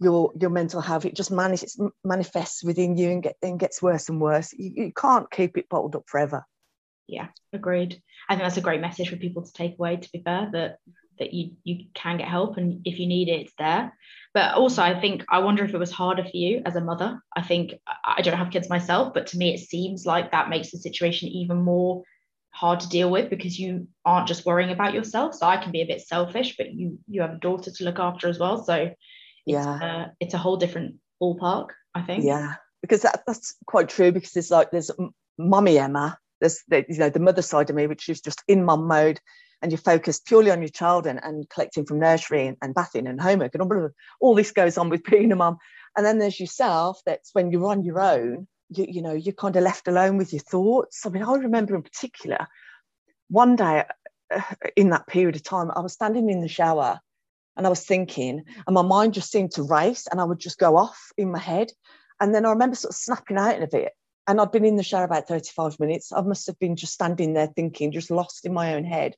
your 0.00 0.32
your 0.40 0.50
mental 0.50 0.80
health 0.80 1.04
it 1.04 1.14
just 1.14 1.30
manifests 1.30 1.78
manifests 2.02 2.64
within 2.64 2.96
you 2.96 3.10
and, 3.10 3.22
get, 3.22 3.36
and 3.42 3.60
gets 3.60 3.82
worse 3.82 4.08
and 4.08 4.20
worse. 4.20 4.52
You, 4.54 4.72
you 4.74 4.92
can't 4.92 5.30
keep 5.30 5.58
it 5.58 5.68
bottled 5.68 5.94
up 5.94 6.04
forever 6.06 6.44
yeah 7.06 7.28
agreed. 7.52 8.00
I 8.28 8.34
think 8.34 8.44
that's 8.44 8.56
a 8.56 8.62
great 8.62 8.80
message 8.80 9.10
for 9.10 9.16
people 9.16 9.42
to 9.42 9.52
take 9.52 9.74
away 9.78 9.96
to 9.96 10.12
be 10.12 10.22
fair 10.22 10.48
that 10.52 10.78
that 11.18 11.32
you 11.32 11.52
you 11.62 11.86
can 11.94 12.18
get 12.18 12.28
help 12.28 12.56
and 12.56 12.80
if 12.84 12.98
you 12.98 13.06
need 13.06 13.28
it 13.28 13.42
it's 13.42 13.54
there. 13.58 13.96
But 14.32 14.54
also 14.54 14.82
i 14.82 14.98
think 15.00 15.24
i 15.28 15.38
wonder 15.38 15.64
if 15.64 15.74
it 15.74 15.78
was 15.78 15.92
harder 15.92 16.24
for 16.24 16.36
you 16.36 16.62
as 16.64 16.76
a 16.76 16.80
mother. 16.80 17.20
I 17.36 17.42
think 17.42 17.74
i 18.04 18.22
don't 18.22 18.36
have 18.36 18.50
kids 18.50 18.68
myself 18.68 19.14
but 19.14 19.28
to 19.28 19.38
me 19.38 19.54
it 19.54 19.60
seems 19.60 20.06
like 20.06 20.32
that 20.32 20.48
makes 20.48 20.70
the 20.70 20.78
situation 20.78 21.28
even 21.28 21.58
more 21.62 22.02
hard 22.50 22.80
to 22.80 22.88
deal 22.88 23.10
with 23.10 23.30
because 23.30 23.58
you 23.58 23.88
aren't 24.04 24.28
just 24.28 24.46
worrying 24.46 24.70
about 24.70 24.94
yourself. 24.94 25.34
So 25.34 25.46
i 25.46 25.56
can 25.56 25.72
be 25.72 25.82
a 25.82 25.86
bit 25.86 26.02
selfish 26.02 26.56
but 26.56 26.72
you 26.72 26.98
you 27.08 27.22
have 27.22 27.34
a 27.34 27.38
daughter 27.38 27.70
to 27.70 27.84
look 27.84 27.98
after 27.98 28.28
as 28.28 28.38
well. 28.38 28.64
So 28.64 28.74
it's, 28.74 28.96
yeah. 29.46 29.78
uh, 29.82 30.08
it's 30.20 30.34
a 30.34 30.38
whole 30.38 30.56
different 30.56 30.96
ballpark 31.22 31.68
i 31.94 32.02
think. 32.02 32.24
Yeah 32.24 32.54
because 32.84 33.00
that, 33.00 33.22
that's 33.26 33.56
quite 33.66 33.88
true 33.88 34.12
because 34.12 34.36
it's 34.36 34.50
like 34.50 34.70
there's 34.70 34.90
mummy 35.38 35.78
emma 35.78 36.18
there's 36.44 36.62
the, 36.68 36.84
you 36.90 36.98
know 36.98 37.08
the 37.08 37.20
mother 37.20 37.40
side 37.40 37.70
of 37.70 37.76
me 37.76 37.86
which 37.86 38.08
is 38.10 38.20
just 38.20 38.42
in 38.48 38.64
mum 38.64 38.86
mode 38.86 39.18
and 39.62 39.72
you're 39.72 39.78
focused 39.78 40.26
purely 40.26 40.50
on 40.50 40.60
your 40.60 40.68
child 40.68 41.06
and, 41.06 41.18
and 41.24 41.48
collecting 41.48 41.86
from 41.86 41.98
nursery 41.98 42.46
and, 42.46 42.58
and 42.60 42.74
bathing 42.74 43.06
and 43.06 43.18
homework 43.18 43.54
and 43.54 43.62
all, 43.62 43.88
all 44.20 44.34
this 44.34 44.52
goes 44.52 44.76
on 44.76 44.90
with 44.90 45.02
being 45.10 45.32
a 45.32 45.36
mum. 45.36 45.56
And 45.96 46.04
then 46.04 46.18
there's 46.18 46.38
yourself 46.38 47.00
that's 47.06 47.30
when 47.32 47.50
you're 47.50 47.66
on 47.66 47.82
your 47.82 47.98
own 47.98 48.46
you, 48.68 48.86
you 48.88 49.02
know 49.02 49.14
you're 49.14 49.32
kind 49.32 49.56
of 49.56 49.62
left 49.62 49.88
alone 49.88 50.18
with 50.18 50.32
your 50.32 50.40
thoughts. 50.40 51.06
I 51.06 51.08
mean 51.08 51.22
i 51.22 51.34
remember 51.34 51.74
in 51.74 51.82
particular 51.82 52.46
one 53.28 53.56
day 53.56 53.84
uh, 54.34 54.42
in 54.76 54.90
that 54.90 55.06
period 55.06 55.36
of 55.36 55.42
time 55.42 55.70
i 55.74 55.80
was 55.80 55.92
standing 55.92 56.28
in 56.28 56.40
the 56.40 56.48
shower 56.48 57.00
and 57.56 57.66
i 57.66 57.70
was 57.70 57.84
thinking 57.84 58.42
and 58.66 58.74
my 58.74 58.82
mind 58.82 59.14
just 59.14 59.30
seemed 59.30 59.52
to 59.52 59.62
race 59.62 60.06
and 60.10 60.20
i 60.20 60.24
would 60.24 60.38
just 60.38 60.58
go 60.58 60.76
off 60.76 61.10
in 61.16 61.30
my 61.30 61.38
head. 61.38 61.70
And 62.20 62.34
then 62.34 62.44
i 62.44 62.50
remember 62.50 62.76
sort 62.76 62.92
of 62.92 62.96
snapping 62.96 63.38
out 63.38 63.62
of 63.62 63.72
it 63.72 63.92
and 64.26 64.40
I'd 64.40 64.52
been 64.52 64.64
in 64.64 64.76
the 64.76 64.82
shower 64.82 65.04
about 65.04 65.28
35 65.28 65.78
minutes. 65.80 66.12
I 66.12 66.22
must 66.22 66.46
have 66.46 66.58
been 66.58 66.76
just 66.76 66.94
standing 66.94 67.34
there 67.34 67.48
thinking, 67.48 67.92
just 67.92 68.10
lost 68.10 68.46
in 68.46 68.54
my 68.54 68.74
own 68.74 68.84
head 68.84 69.16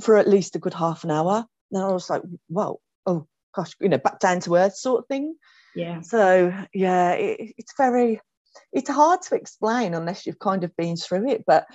for 0.00 0.16
at 0.16 0.28
least 0.28 0.56
a 0.56 0.58
good 0.58 0.74
half 0.74 1.04
an 1.04 1.10
hour. 1.10 1.44
And 1.70 1.82
I 1.82 1.88
was 1.88 2.08
like, 2.08 2.22
whoa, 2.48 2.80
oh 3.06 3.26
gosh, 3.54 3.74
you 3.80 3.88
know, 3.88 3.98
back 3.98 4.20
down 4.20 4.40
to 4.40 4.56
earth 4.56 4.76
sort 4.76 5.00
of 5.00 5.06
thing. 5.06 5.36
Yeah. 5.74 6.00
So 6.00 6.52
yeah, 6.72 7.12
it, 7.12 7.54
it's 7.58 7.74
very, 7.76 8.20
it's 8.72 8.90
hard 8.90 9.22
to 9.22 9.34
explain 9.34 9.94
unless 9.94 10.26
you've 10.26 10.38
kind 10.38 10.64
of 10.64 10.76
been 10.76 10.96
through 10.96 11.28
it. 11.28 11.44
But 11.46 11.66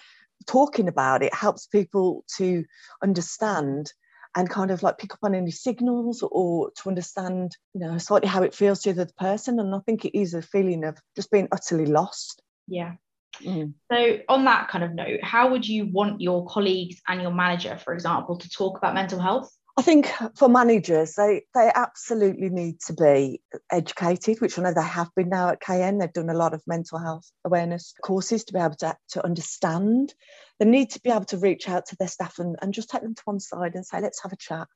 talking 0.47 0.87
about 0.87 1.23
it 1.23 1.33
helps 1.33 1.67
people 1.67 2.23
to 2.37 2.63
understand 3.03 3.91
and 4.35 4.49
kind 4.49 4.69
of 4.69 4.83
like 4.83 4.99
pick 4.99 5.13
up 5.13 5.19
on 5.23 5.33
any 5.33 5.51
signals 5.51 6.23
or 6.23 6.71
to 6.71 6.89
understand, 6.89 7.57
you 7.73 7.81
know, 7.81 7.97
slightly 7.97 8.27
how 8.27 8.43
it 8.43 8.53
feels 8.53 8.81
to 8.81 8.93
the 8.93 9.01
other 9.01 9.11
person. 9.17 9.59
And 9.59 9.73
I 9.73 9.79
think 9.79 10.05
it 10.05 10.17
is 10.17 10.33
a 10.33 10.41
feeling 10.41 10.83
of 10.83 10.97
just 11.15 11.31
being 11.31 11.47
utterly 11.51 11.87
lost. 11.87 12.41
Yeah. 12.67 12.93
Mm. 13.41 13.73
So, 13.91 14.19
on 14.29 14.45
that 14.45 14.69
kind 14.69 14.83
of 14.83 14.93
note, 14.93 15.23
how 15.23 15.51
would 15.51 15.67
you 15.67 15.85
want 15.85 16.21
your 16.21 16.45
colleagues 16.47 17.01
and 17.07 17.21
your 17.21 17.31
manager, 17.31 17.77
for 17.77 17.93
example, 17.93 18.37
to 18.37 18.49
talk 18.49 18.77
about 18.77 18.93
mental 18.93 19.19
health? 19.19 19.51
I 19.79 19.83
think 19.83 20.11
for 20.35 20.49
managers, 20.49 21.13
they 21.13 21.43
they 21.53 21.71
absolutely 21.73 22.49
need 22.49 22.79
to 22.87 22.93
be 22.93 23.41
educated, 23.71 24.41
which 24.41 24.57
I 24.57 24.63
know 24.63 24.73
they 24.73 24.81
have 24.81 25.13
been 25.15 25.29
now 25.29 25.49
at 25.49 25.61
KN. 25.61 25.99
They've 25.99 26.11
done 26.11 26.31
a 26.31 26.37
lot 26.37 26.55
of 26.55 26.63
mental 26.65 26.97
health 26.97 27.29
awareness 27.45 27.93
courses 28.01 28.43
to 28.45 28.53
be 28.53 28.59
able 28.59 28.75
to, 28.77 28.97
to 29.09 29.23
understand. 29.23 30.15
They 30.59 30.65
need 30.65 30.89
to 30.91 31.01
be 31.01 31.11
able 31.11 31.25
to 31.25 31.37
reach 31.37 31.69
out 31.69 31.85
to 31.87 31.95
their 31.95 32.07
staff 32.07 32.39
and, 32.39 32.55
and 32.59 32.73
just 32.73 32.89
take 32.89 33.03
them 33.03 33.13
to 33.13 33.21
one 33.25 33.39
side 33.39 33.75
and 33.75 33.85
say, 33.85 34.01
let's 34.01 34.23
have 34.23 34.33
a 34.33 34.37
chat. 34.37 34.67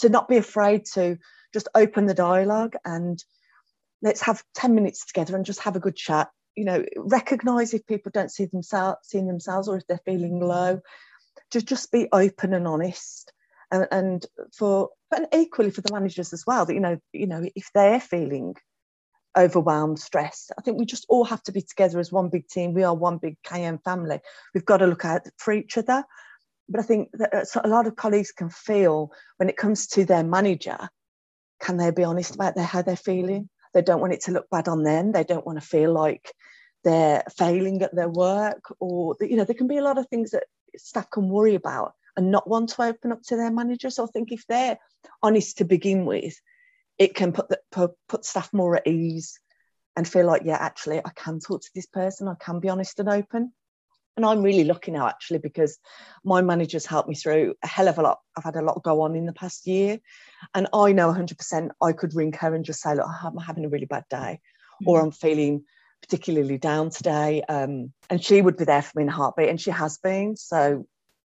To 0.00 0.08
not 0.08 0.28
be 0.28 0.36
afraid 0.36 0.84
to 0.94 1.18
just 1.52 1.66
open 1.74 2.06
the 2.06 2.14
dialogue 2.14 2.76
and 2.84 3.20
let's 4.02 4.20
have 4.20 4.44
10 4.54 4.72
minutes 4.72 5.04
together 5.04 5.34
and 5.34 5.44
just 5.44 5.60
have 5.60 5.74
a 5.74 5.80
good 5.80 5.96
chat 5.96 6.28
you 6.58 6.64
know 6.64 6.84
recognize 6.96 7.72
if 7.72 7.86
people 7.86 8.10
don't 8.12 8.32
see 8.32 8.46
themselves 8.46 8.98
seeing 9.04 9.28
themselves 9.28 9.68
or 9.68 9.76
if 9.76 9.86
they're 9.86 10.00
feeling 10.04 10.40
low 10.40 10.80
to 11.50 11.62
just 11.62 11.92
be 11.92 12.08
open 12.12 12.52
and 12.52 12.66
honest 12.66 13.32
and, 13.70 13.86
and 13.92 14.26
for 14.52 14.90
and 15.14 15.28
equally 15.32 15.70
for 15.70 15.82
the 15.82 15.92
managers 15.92 16.32
as 16.32 16.44
well 16.46 16.66
that 16.66 16.74
you 16.74 16.80
know 16.80 16.98
you 17.12 17.26
know 17.26 17.44
if 17.54 17.70
they're 17.72 18.00
feeling 18.00 18.54
overwhelmed 19.36 20.00
stressed 20.00 20.50
i 20.58 20.62
think 20.62 20.78
we 20.78 20.84
just 20.84 21.06
all 21.08 21.24
have 21.24 21.42
to 21.44 21.52
be 21.52 21.62
together 21.62 22.00
as 22.00 22.10
one 22.10 22.28
big 22.28 22.48
team. 22.48 22.74
We 22.74 22.82
are 22.82 22.94
one 22.94 23.18
big 23.18 23.36
kn 23.48 23.78
family. 23.78 24.20
We've 24.52 24.64
got 24.64 24.78
to 24.78 24.86
look 24.86 25.04
out 25.04 25.22
for 25.36 25.52
each 25.52 25.78
other. 25.78 26.02
But 26.68 26.80
i 26.80 26.82
think 26.82 27.10
that 27.12 27.32
uh, 27.32 27.60
a 27.64 27.68
lot 27.68 27.86
of 27.86 27.94
colleagues 27.94 28.32
can 28.32 28.50
feel 28.50 29.12
when 29.36 29.48
it 29.48 29.56
comes 29.56 29.86
to 29.88 30.04
their 30.04 30.24
manager 30.24 30.88
can 31.60 31.76
they 31.76 31.90
be 31.90 32.04
honest 32.04 32.34
about 32.34 32.54
their, 32.54 32.64
how 32.64 32.82
they're 32.82 32.96
feeling 32.96 33.48
they 33.74 33.82
don't 33.82 34.00
want 34.00 34.12
it 34.12 34.22
to 34.22 34.32
look 34.32 34.48
bad 34.50 34.68
on 34.68 34.82
them. 34.82 35.12
They 35.12 35.24
don't 35.24 35.46
want 35.46 35.60
to 35.60 35.66
feel 35.66 35.92
like 35.92 36.32
they're 36.84 37.24
failing 37.36 37.82
at 37.82 37.94
their 37.94 38.08
work, 38.08 38.72
or 38.80 39.16
you 39.20 39.36
know, 39.36 39.44
there 39.44 39.54
can 39.54 39.68
be 39.68 39.78
a 39.78 39.84
lot 39.84 39.98
of 39.98 40.08
things 40.08 40.30
that 40.30 40.44
staff 40.76 41.10
can 41.10 41.28
worry 41.28 41.54
about 41.54 41.92
and 42.16 42.30
not 42.30 42.48
want 42.48 42.70
to 42.70 42.82
open 42.82 43.12
up 43.12 43.22
to 43.22 43.36
their 43.36 43.50
managers. 43.50 43.96
So 43.96 44.04
I 44.04 44.08
think 44.08 44.32
if 44.32 44.44
they're 44.48 44.78
honest 45.22 45.58
to 45.58 45.64
begin 45.64 46.04
with, 46.04 46.34
it 46.98 47.14
can 47.14 47.32
put 47.32 47.48
the, 47.48 47.60
put, 47.70 47.92
put 48.08 48.24
staff 48.24 48.52
more 48.52 48.76
at 48.76 48.86
ease 48.86 49.38
and 49.96 50.06
feel 50.06 50.26
like, 50.26 50.42
yeah, 50.44 50.56
actually, 50.58 50.98
I 50.98 51.10
can 51.14 51.40
talk 51.40 51.62
to 51.62 51.70
this 51.74 51.86
person. 51.86 52.28
I 52.28 52.34
can 52.34 52.60
be 52.60 52.68
honest 52.68 52.98
and 53.00 53.08
open. 53.08 53.52
And 54.18 54.26
I'm 54.26 54.42
really 54.42 54.64
lucky 54.64 54.90
now, 54.90 55.06
actually, 55.06 55.38
because 55.38 55.78
my 56.24 56.42
managers 56.42 56.84
helped 56.84 57.08
me 57.08 57.14
through 57.14 57.54
a 57.62 57.68
hell 57.68 57.86
of 57.86 57.98
a 57.98 58.02
lot. 58.02 58.18
I've 58.36 58.42
had 58.42 58.56
a 58.56 58.62
lot 58.62 58.82
go 58.82 59.02
on 59.02 59.14
in 59.14 59.26
the 59.26 59.32
past 59.32 59.64
year. 59.64 60.00
And 60.56 60.66
I 60.74 60.90
know 60.90 61.12
100% 61.12 61.70
I 61.80 61.92
could 61.92 62.16
ring 62.16 62.32
her 62.32 62.52
and 62.52 62.64
just 62.64 62.80
say, 62.80 62.96
look, 62.96 63.06
I'm 63.22 63.36
having 63.36 63.64
a 63.64 63.68
really 63.68 63.86
bad 63.86 64.02
day, 64.10 64.40
mm-hmm. 64.82 64.88
or 64.88 65.00
I'm 65.00 65.12
feeling 65.12 65.62
particularly 66.02 66.58
down 66.58 66.90
today. 66.90 67.42
Um, 67.48 67.92
and 68.10 68.20
she 68.20 68.42
would 68.42 68.56
be 68.56 68.64
there 68.64 68.82
for 68.82 68.90
me 68.96 69.04
in 69.04 69.08
a 69.08 69.12
heartbeat, 69.12 69.50
and 69.50 69.60
she 69.60 69.70
has 69.70 69.98
been. 69.98 70.36
So 70.36 70.88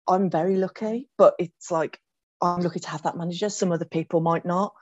I'm 0.08 0.28
very 0.28 0.56
lucky, 0.56 1.08
but 1.16 1.34
it's 1.38 1.70
like 1.70 2.00
I'm 2.40 2.62
lucky 2.62 2.80
to 2.80 2.90
have 2.90 3.04
that 3.04 3.16
manager. 3.16 3.48
Some 3.48 3.70
other 3.70 3.84
people 3.84 4.18
might 4.18 4.44
not. 4.44 4.72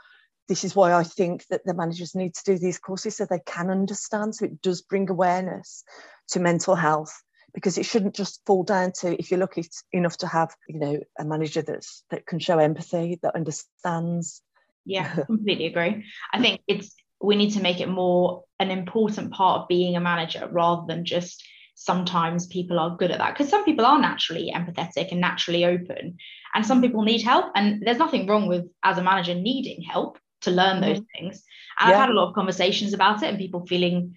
This 0.49 0.65
is 0.65 0.75
why 0.75 0.95
I 0.95 1.03
think 1.03 1.47
that 1.49 1.67
the 1.67 1.75
managers 1.75 2.15
need 2.15 2.33
to 2.33 2.45
do 2.47 2.59
these 2.59 2.79
courses 2.79 3.19
so 3.19 3.27
they 3.27 3.41
can 3.45 3.69
understand. 3.69 4.37
So 4.37 4.47
it 4.47 4.63
does 4.63 4.81
bring 4.81 5.11
awareness 5.11 5.85
to 6.29 6.41
mental 6.41 6.75
health 6.75 7.13
because 7.55 7.79
it 7.79 7.87
shouldn't 7.87 8.15
just 8.15 8.41
fall 8.47 8.63
down 8.63 8.93
to 8.93 9.19
if 9.19 9.31
you're 9.31 9.41
lucky 9.41 9.65
enough 9.93 10.17
to 10.19 10.27
have 10.27 10.55
you 10.69 10.79
know 10.79 11.01
a 11.19 11.25
manager 11.25 11.63
that's 11.63 12.05
that 12.11 12.27
can 12.27 12.39
show 12.39 12.59
empathy 12.59 13.19
that 13.23 13.35
understands 13.35 14.43
yeah 14.85 15.15
completely 15.27 15.67
agree 15.67 16.05
i 16.33 16.41
think 16.41 16.61
it's 16.67 16.95
we 17.21 17.37
need 17.37 17.53
to 17.53 17.63
make 17.63 17.81
it 17.81 17.89
more 17.89 18.45
an 18.59 18.71
important 18.71 19.33
part 19.33 19.61
of 19.61 19.69
being 19.69 19.97
a 19.97 20.01
manager 20.01 20.49
rather 20.51 20.83
than 20.87 21.05
just 21.05 21.45
sometimes 21.75 22.47
people 22.47 22.79
are 22.79 22.97
good 22.97 23.11
at 23.11 23.19
that 23.19 23.33
because 23.33 23.49
some 23.49 23.65
people 23.65 23.87
are 23.87 23.99
naturally 23.99 24.53
empathetic 24.55 25.13
and 25.13 25.21
naturally 25.21 25.65
open 25.65 26.17
and 26.55 26.67
some 26.67 26.83
people 26.83 27.03
need 27.03 27.23
help 27.23 27.47
and 27.55 27.83
there's 27.83 27.99
nothing 27.99 28.27
wrong 28.27 28.47
with 28.47 28.67
as 28.83 28.99
a 28.99 29.03
manager 29.03 29.35
needing 29.35 29.83
help 29.83 30.19
to 30.43 30.51
learn 30.51 30.81
those 30.81 30.99
mm-hmm. 30.99 31.25
things 31.25 31.45
and 31.79 31.89
yeah. 31.89 31.95
i've 31.95 32.01
had 32.01 32.11
a 32.11 32.13
lot 32.13 32.29
of 32.29 32.35
conversations 32.35 32.93
about 32.93 33.23
it 33.23 33.29
and 33.29 33.39
people 33.39 33.67
feeling 33.67 34.17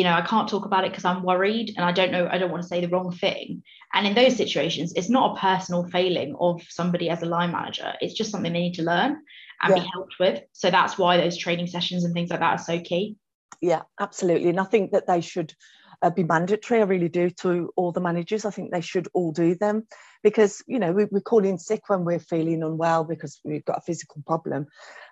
you 0.00 0.04
know 0.04 0.14
i 0.14 0.22
can't 0.22 0.48
talk 0.48 0.64
about 0.64 0.84
it 0.84 0.90
because 0.90 1.04
i'm 1.04 1.22
worried 1.22 1.74
and 1.76 1.84
i 1.84 1.92
don't 1.92 2.10
know 2.10 2.26
i 2.32 2.38
don't 2.38 2.50
want 2.50 2.62
to 2.62 2.68
say 2.68 2.80
the 2.80 2.88
wrong 2.88 3.12
thing 3.12 3.62
and 3.92 4.06
in 4.06 4.14
those 4.14 4.34
situations 4.34 4.94
it's 4.96 5.10
not 5.10 5.36
a 5.36 5.40
personal 5.40 5.84
failing 5.88 6.34
of 6.40 6.62
somebody 6.70 7.10
as 7.10 7.22
a 7.22 7.26
line 7.26 7.52
manager 7.52 7.92
it's 8.00 8.14
just 8.14 8.30
something 8.30 8.54
they 8.54 8.60
need 8.60 8.74
to 8.74 8.82
learn 8.82 9.18
and 9.62 9.76
yeah. 9.76 9.82
be 9.82 9.88
helped 9.92 10.14
with 10.18 10.42
so 10.52 10.70
that's 10.70 10.96
why 10.96 11.18
those 11.18 11.36
training 11.36 11.66
sessions 11.66 12.02
and 12.02 12.14
things 12.14 12.30
like 12.30 12.40
that 12.40 12.58
are 12.58 12.64
so 12.64 12.80
key 12.80 13.14
yeah 13.60 13.82
absolutely 14.00 14.48
and 14.48 14.58
i 14.58 14.64
think 14.64 14.92
that 14.92 15.06
they 15.06 15.20
should 15.20 15.52
uh, 16.02 16.08
be 16.10 16.24
mandatory. 16.24 16.80
I 16.80 16.84
really 16.84 17.10
do 17.10 17.30
to 17.42 17.70
all 17.76 17.92
the 17.92 18.00
managers. 18.00 18.44
I 18.44 18.50
think 18.50 18.70
they 18.70 18.80
should 18.80 19.08
all 19.12 19.32
do 19.32 19.54
them 19.54 19.86
because 20.22 20.62
you 20.66 20.78
know 20.78 20.92
we, 20.92 21.04
we 21.10 21.20
call 21.20 21.44
in 21.44 21.58
sick 21.58 21.82
when 21.88 22.06
we're 22.06 22.18
feeling 22.20 22.62
unwell 22.62 23.04
because 23.04 23.38
we've 23.44 23.64
got 23.64 23.78
a 23.78 23.82
physical 23.82 24.22
problem, 24.26 24.66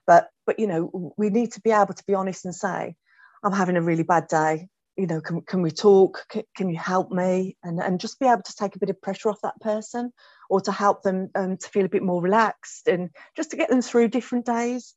but 0.07 0.28
but 0.47 0.59
you 0.59 0.66
know 0.66 1.12
we 1.18 1.30
need 1.30 1.52
to 1.52 1.61
be 1.61 1.73
able 1.73 1.92
to 1.95 2.04
be 2.07 2.14
honest 2.14 2.47
and 2.47 2.54
say, 2.54 2.95
I'm 3.42 3.52
having 3.52 3.76
a 3.76 3.83
really 3.83 4.02
bad 4.02 4.28
day. 4.28 4.68
You 4.99 5.07
know, 5.07 5.21
can, 5.21 5.40
can 5.43 5.62
we 5.62 5.71
talk? 5.71 6.26
Can, 6.28 6.43
can 6.57 6.69
you 6.69 6.76
help 6.76 7.11
me? 7.11 7.57
And 7.62 7.78
and 7.78 8.00
just 8.00 8.19
be 8.19 8.26
able 8.26 8.43
to 8.43 8.55
take 8.55 8.76
a 8.76 8.78
bit 8.78 8.90
of 8.90 9.00
pressure 9.00 9.31
off 9.31 9.40
that 9.43 9.61
person, 9.61 10.12
or 10.50 10.61
to 10.62 10.73
help 10.73 11.02
them 11.02 11.31
um, 11.35 11.57
to 11.57 11.69
feel 11.69 11.87
a 11.87 11.90
bit 11.90 12.02
more 12.02 12.21
relaxed 12.21 12.88
and 12.88 13.11
just 13.37 13.50
to 13.52 13.57
get 13.57 13.71
them 13.71 13.81
through 13.81 14.09
different 14.09 14.45
days. 14.45 14.95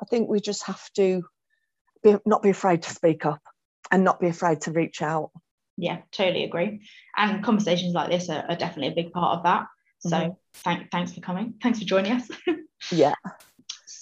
I 0.00 0.04
think 0.06 0.28
we 0.28 0.40
just 0.40 0.66
have 0.66 0.82
to 0.96 1.22
be, 2.02 2.16
not 2.26 2.42
be 2.42 2.50
afraid 2.50 2.82
to 2.82 2.90
speak 2.90 3.24
up 3.24 3.40
and 3.90 4.04
not 4.04 4.20
be 4.20 4.28
afraid 4.28 4.62
to 4.62 4.72
reach 4.72 5.02
out. 5.02 5.30
Yeah, 5.76 5.98
totally 6.12 6.44
agree. 6.44 6.82
And 7.16 7.44
conversations 7.44 7.94
like 7.94 8.10
this 8.10 8.28
are, 8.28 8.44
are 8.48 8.56
definitely 8.56 8.88
a 8.88 9.04
big 9.04 9.12
part 9.12 9.38
of 9.38 9.44
that. 9.44 9.66
So 9.98 10.10
mm-hmm. 10.10 10.32
thank, 10.54 10.90
thanks 10.90 11.12
for 11.12 11.20
coming. 11.20 11.54
Thanks 11.62 11.78
for 11.78 11.84
joining 11.84 12.12
us. 12.12 12.28
yeah. 12.92 13.14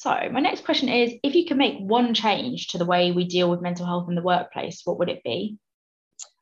So 0.02 0.10
my 0.32 0.40
next 0.40 0.64
question 0.64 0.88
is 0.88 1.12
if 1.22 1.36
you 1.36 1.46
could 1.46 1.56
make 1.56 1.78
one 1.78 2.12
change 2.12 2.66
to 2.68 2.78
the 2.78 2.84
way 2.84 3.12
we 3.12 3.24
deal 3.24 3.48
with 3.48 3.62
mental 3.62 3.86
health 3.86 4.08
in 4.08 4.16
the 4.16 4.22
workplace, 4.22 4.80
what 4.84 4.98
would 4.98 5.08
it 5.08 5.22
be? 5.22 5.58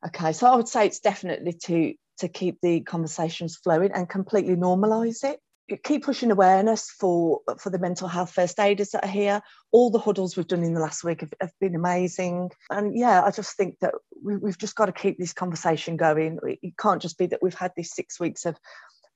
Okay, 0.07 0.33
so 0.33 0.47
I 0.47 0.57
would 0.57 0.67
say 0.67 0.87
it's 0.87 1.01
definitely 1.01 1.53
to 1.65 1.93
to 2.21 2.29
keep 2.29 2.59
the 2.63 2.81
conversations 2.81 3.57
flowing 3.57 3.93
and 3.93 4.09
completely 4.09 4.57
normalize 4.57 5.25
it. 5.25 5.41
Keep 5.85 6.05
pushing 6.07 6.31
awareness 6.31 6.91
for 6.91 7.43
for 7.59 7.69
the 7.69 7.79
mental 7.79 8.09
health 8.09 8.33
first 8.33 8.59
aiders 8.59 8.93
that 8.93 9.05
are 9.05 9.09
here. 9.09 9.43
All 9.73 9.91
the 9.91 9.99
huddles 9.99 10.39
we've 10.39 10.49
done 10.49 10.65
in 10.65 10.73
the 10.73 10.81
last 10.81 11.05
week 11.05 11.21
have, 11.21 11.35
have 11.39 11.53
been 11.61 11.75
amazing. 11.75 12.53
And 12.71 12.99
yeah 12.99 13.23
i 13.23 13.31
just 13.31 13.59
think 13.59 13.79
that 13.81 13.93
we, 14.25 14.39
we've 14.39 14.59
just 14.59 14.75
got 14.75 14.87
to 14.87 14.93
keep 14.93 15.19
this 15.19 15.35
conversation 15.35 15.99
going. 15.99 16.39
It 16.63 16.79
can't 16.79 17.03
just 17.03 17.19
be 17.19 17.27
that 17.27 17.43
we've 17.43 17.53
had 17.53 17.73
these 17.77 17.93
six 17.93 18.19
weeks 18.19 18.47
of 18.47 18.57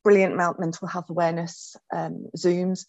brilliant 0.03 0.37
mental 0.37 0.87
health 0.87 1.09
awareness 1.09 1.77
um, 1.95 2.27
zooms 2.37 2.85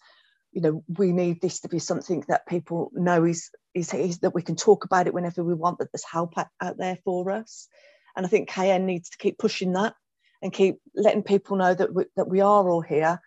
you 0.56 0.62
know 0.62 0.82
we 0.96 1.12
need 1.12 1.42
this 1.42 1.60
to 1.60 1.68
be 1.68 1.78
something 1.78 2.24
that 2.28 2.46
people 2.46 2.90
know 2.94 3.24
is, 3.24 3.50
is, 3.74 3.92
is 3.92 4.20
that 4.20 4.34
we 4.34 4.40
can 4.40 4.56
talk 4.56 4.86
about 4.86 5.06
it 5.06 5.12
whenever 5.12 5.44
we 5.44 5.52
want 5.52 5.78
that 5.78 5.92
there's 5.92 6.02
help 6.02 6.32
out, 6.38 6.78
there 6.78 6.96
for 7.04 7.30
us. 7.30 7.68
And 8.16 8.24
i 8.24 8.28
think 8.28 8.48
kn 8.48 8.86
needs 8.86 9.10
to 9.10 9.18
keep 9.18 9.36
pushing 9.36 9.74
that 9.74 9.94
and 10.40 10.50
keep 10.50 10.76
letting 10.94 11.22
people 11.22 11.58
know 11.58 11.74
that 11.74 11.94
we, 11.94 12.04
that 12.16 12.28
we 12.28 12.40
are 12.40 12.68
all 12.70 12.80
here 12.80 13.20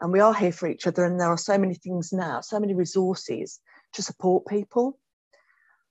and 0.00 0.12
we 0.12 0.20
are 0.20 0.32
here 0.32 0.52
for 0.52 0.68
each 0.68 0.86
other 0.86 1.04
and 1.04 1.20
there 1.20 1.28
are 1.28 1.36
so 1.36 1.58
many 1.58 1.74
things 1.74 2.12
now 2.12 2.40
so 2.40 2.60
many 2.60 2.74
resources 2.74 3.58
to 3.94 4.02
support 4.02 4.46
people. 4.46 4.96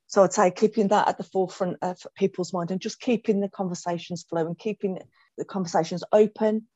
So 0.08 0.24
i'd 0.24 0.32
say 0.32 0.50
keeping 0.50 0.88
that 0.88 1.10
at 1.10 1.18
the 1.18 1.26
forefront 1.26 1.76
of 1.82 1.98
people's 2.16 2.54
mind 2.54 2.72
and 2.72 2.80
just 2.80 3.02
keeping 3.02 3.42
the 3.42 3.50
conversations 3.50 4.26
flowing 4.30 4.56
keeping 4.56 5.00
the 5.38 5.44
conversations 5.44 6.06
open 6.14 6.68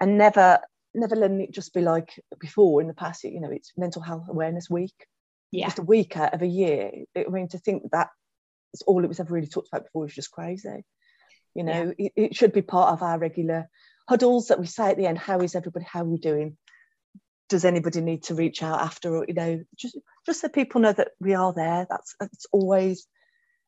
and 0.00 0.16
never 0.16 0.60
never 0.94 1.16
letting 1.16 1.40
it 1.40 1.52
just 1.52 1.74
be 1.74 1.80
like 1.80 2.20
before 2.40 2.80
in 2.80 2.88
the 2.88 2.94
past 2.94 3.24
you 3.24 3.40
know 3.40 3.50
it's 3.50 3.72
mental 3.76 4.02
health 4.02 4.26
awareness 4.28 4.70
week. 4.70 4.94
Yeah. 5.50 5.66
just 5.66 5.78
a 5.78 5.82
week 5.82 6.16
out 6.16 6.34
of 6.34 6.42
a 6.42 6.46
year 6.48 6.90
i 7.16 7.30
mean 7.30 7.46
to 7.48 7.58
think 7.58 7.84
that 7.92 8.08
it's 8.74 8.82
all 8.82 9.04
it 9.04 9.08
was 9.08 9.20
ever 9.20 9.32
really 9.32 9.46
talked 9.46 9.68
about 9.68 9.84
before 9.84 10.04
is 10.04 10.14
just 10.14 10.32
crazy. 10.32 10.84
You 11.54 11.62
know 11.62 11.94
yeah. 11.96 12.08
it, 12.08 12.12
it, 12.16 12.36
should 12.36 12.52
be 12.52 12.62
part 12.62 12.92
of 12.92 13.02
our 13.02 13.18
regular 13.18 13.68
huddles 14.08 14.48
that 14.48 14.58
we 14.58 14.66
say 14.66 14.90
at 14.90 14.96
the 14.96 15.06
end 15.06 15.16
how 15.16 15.38
is 15.38 15.54
everybody? 15.54 15.86
How 15.88 16.00
are 16.00 16.04
we 16.04 16.18
doing? 16.18 16.58
Does 17.48 17.64
anybody 17.64 18.00
need 18.00 18.24
to 18.24 18.34
reach 18.34 18.62
out 18.62 18.80
after? 18.80 19.24
You 19.26 19.34
know 19.34 19.60
just 19.76 19.96
just 20.26 20.40
so 20.40 20.48
people 20.48 20.80
know 20.80 20.92
that 20.92 21.12
we 21.20 21.34
are 21.34 21.52
there. 21.54 21.86
That's 21.88 22.16
it's 22.20 22.46
always 22.50 23.06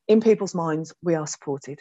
in 0.09 0.21
people's 0.21 0.55
minds 0.55 0.93
we 1.03 1.15
are 1.15 1.27
supported 1.27 1.81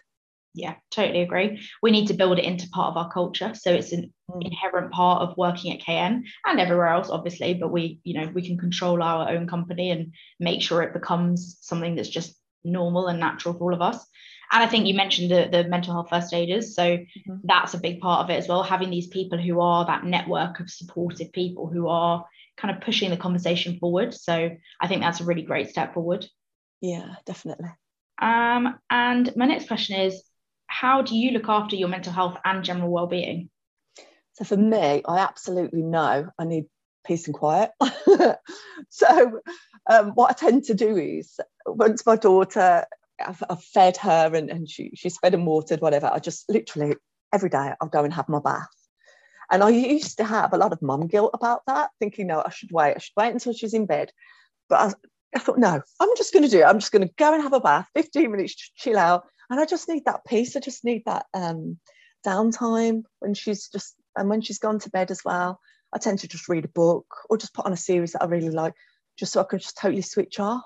yeah 0.55 0.75
totally 0.89 1.21
agree 1.21 1.61
we 1.83 1.91
need 1.91 2.07
to 2.07 2.13
build 2.13 2.39
it 2.39 2.45
into 2.45 2.69
part 2.69 2.91
of 2.91 2.97
our 2.97 3.11
culture 3.11 3.53
so 3.53 3.71
it's 3.71 3.91
an 3.91 4.11
mm. 4.31 4.45
inherent 4.45 4.91
part 4.91 5.21
of 5.21 5.37
working 5.37 5.73
at 5.73 5.85
kn 5.85 6.23
and 6.45 6.59
everywhere 6.59 6.87
else 6.87 7.09
obviously 7.09 7.53
but 7.53 7.71
we 7.71 7.99
you 8.03 8.19
know 8.19 8.31
we 8.33 8.45
can 8.45 8.57
control 8.57 9.03
our 9.03 9.29
own 9.29 9.47
company 9.47 9.91
and 9.91 10.13
make 10.39 10.61
sure 10.61 10.81
it 10.81 10.93
becomes 10.93 11.57
something 11.61 11.95
that's 11.95 12.09
just 12.09 12.35
normal 12.63 13.07
and 13.07 13.19
natural 13.19 13.53
for 13.53 13.65
all 13.65 13.73
of 13.73 13.81
us 13.81 14.05
and 14.51 14.63
I 14.63 14.67
think 14.67 14.85
you 14.85 14.93
mentioned 14.93 15.31
the, 15.31 15.49
the 15.51 15.67
mental 15.67 15.93
health 15.93 16.09
first 16.09 16.33
aiders. 16.33 16.75
So 16.75 16.97
mm-hmm. 16.97 17.35
that's 17.43 17.73
a 17.73 17.79
big 17.79 17.99
part 17.99 18.23
of 18.23 18.29
it 18.29 18.35
as 18.35 18.47
well, 18.47 18.63
having 18.63 18.89
these 18.89 19.07
people 19.07 19.39
who 19.39 19.59
are 19.59 19.85
that 19.85 20.03
network 20.03 20.59
of 20.59 20.69
supportive 20.69 21.31
people 21.31 21.67
who 21.67 21.87
are 21.87 22.25
kind 22.57 22.73
of 22.73 22.81
pushing 22.81 23.09
the 23.09 23.17
conversation 23.17 23.79
forward. 23.79 24.13
So 24.13 24.51
I 24.79 24.87
think 24.87 25.01
that's 25.01 25.19
a 25.19 25.25
really 25.25 25.41
great 25.41 25.69
step 25.69 25.93
forward. 25.93 26.25
Yeah, 26.81 27.15
definitely. 27.25 27.69
Um, 28.21 28.79
and 28.89 29.35
my 29.35 29.45
next 29.45 29.67
question 29.67 29.99
is 29.99 30.23
how 30.79 31.01
do 31.01 31.15
you 31.15 31.31
look 31.31 31.47
after 31.47 31.75
your 31.75 31.87
mental 31.87 32.11
health 32.11 32.37
and 32.43 32.63
general 32.63 32.89
well-being? 32.89 33.49
So 34.33 34.43
for 34.43 34.57
me, 34.57 35.01
I 35.07 35.19
absolutely 35.19 35.81
know 35.81 36.29
I 36.37 36.43
need 36.43 36.65
peace 37.05 37.27
and 37.27 37.33
quiet. 37.33 37.71
so 38.89 39.41
um, 39.89 40.11
what 40.11 40.31
I 40.31 40.33
tend 40.33 40.65
to 40.65 40.73
do 40.73 40.97
is 40.97 41.39
once 41.65 42.05
my 42.05 42.17
daughter 42.17 42.85
I've, 43.25 43.41
I've 43.49 43.63
fed 43.63 43.95
her 43.97 44.31
and, 44.33 44.49
and 44.49 44.69
she, 44.69 44.91
she's 44.95 45.17
fed 45.17 45.33
and 45.33 45.47
watered, 45.47 45.79
whatever. 45.79 46.07
I 46.07 46.19
just 46.19 46.49
literally 46.49 46.95
every 47.33 47.49
day 47.49 47.71
I'll 47.79 47.87
go 47.87 48.03
and 48.03 48.13
have 48.13 48.27
my 48.27 48.39
bath. 48.39 48.67
And 49.49 49.63
I 49.63 49.69
used 49.69 50.17
to 50.17 50.25
have 50.25 50.51
a 50.51 50.57
lot 50.57 50.73
of 50.73 50.81
mum 50.81 51.07
guilt 51.07 51.31
about 51.33 51.61
that, 51.67 51.91
thinking, 51.99 52.27
no, 52.27 52.43
I 52.45 52.49
should 52.49 52.71
wait. 52.73 52.95
I 52.95 52.99
should 52.99 53.13
wait 53.15 53.31
until 53.31 53.53
she's 53.53 53.73
in 53.73 53.85
bed. 53.85 54.11
But 54.67 54.79
I, 54.79 54.93
I 55.37 55.39
thought, 55.39 55.59
no, 55.59 55.81
I'm 56.01 56.17
just 56.17 56.33
going 56.33 56.43
to 56.43 56.49
do 56.49 56.59
it. 56.59 56.65
I'm 56.65 56.79
just 56.79 56.91
going 56.91 57.07
to 57.07 57.13
go 57.17 57.33
and 57.33 57.43
have 57.43 57.53
a 57.53 57.61
bath, 57.61 57.87
15 57.95 58.29
minutes 58.29 58.55
to 58.55 58.71
chill 58.75 58.97
out. 58.97 59.25
And 59.49 59.59
I 59.59 59.65
just 59.65 59.87
need 59.87 60.05
that 60.05 60.25
peace. 60.25 60.55
I 60.55 60.59
just 60.59 60.83
need 60.83 61.03
that 61.05 61.25
um, 61.33 61.79
downtime 62.25 63.03
when 63.19 63.33
she's 63.33 63.69
just, 63.69 63.95
and 64.15 64.29
when 64.29 64.41
she's 64.41 64.59
gone 64.59 64.79
to 64.79 64.89
bed 64.89 65.11
as 65.11 65.23
well. 65.23 65.59
I 65.93 65.97
tend 65.97 66.19
to 66.19 66.27
just 66.27 66.49
read 66.49 66.65
a 66.65 66.69
book 66.69 67.05
or 67.29 67.37
just 67.37 67.53
put 67.53 67.65
on 67.65 67.73
a 67.73 67.77
series 67.77 68.13
that 68.13 68.23
I 68.23 68.25
really 68.25 68.49
like, 68.49 68.73
just 69.17 69.33
so 69.33 69.41
I 69.41 69.45
can 69.45 69.59
just 69.59 69.77
totally 69.77 70.01
switch 70.01 70.39
off. 70.39 70.63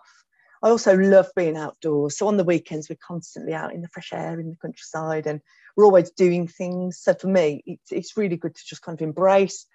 I 0.62 0.70
also 0.70 0.98
love 0.98 1.28
being 1.36 1.56
outdoors. 1.56 2.18
So 2.18 2.28
on 2.28 2.38
the 2.38 2.44
weekends, 2.44 2.90
we're 2.90 2.98
constantly 3.06 3.54
out 3.54 3.74
in 3.74 3.82
the 3.82 3.88
fresh 3.90 4.12
air 4.12 4.40
in 4.40 4.50
the 4.50 4.58
countryside 4.62 5.28
and 5.28 5.42
we're 5.76 5.86
always 5.86 6.12
doing 6.12 6.48
things. 6.48 7.00
So 7.00 7.14
for 7.14 7.28
me, 7.28 7.64
it's, 7.66 7.92
it's 7.92 8.18
really 8.18 8.38
good 8.38 8.56
to 8.56 8.62
just 8.66 8.82
kind 8.82 9.00
of 9.00 9.02
embrace, 9.02 9.66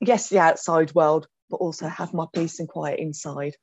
yes, 0.00 0.28
the 0.28 0.38
outside 0.38 0.94
world, 0.94 1.28
but 1.48 1.56
also 1.56 1.88
have 1.88 2.12
my 2.12 2.26
peace 2.34 2.60
and 2.60 2.68
quiet 2.68 2.98
inside. 2.98 3.56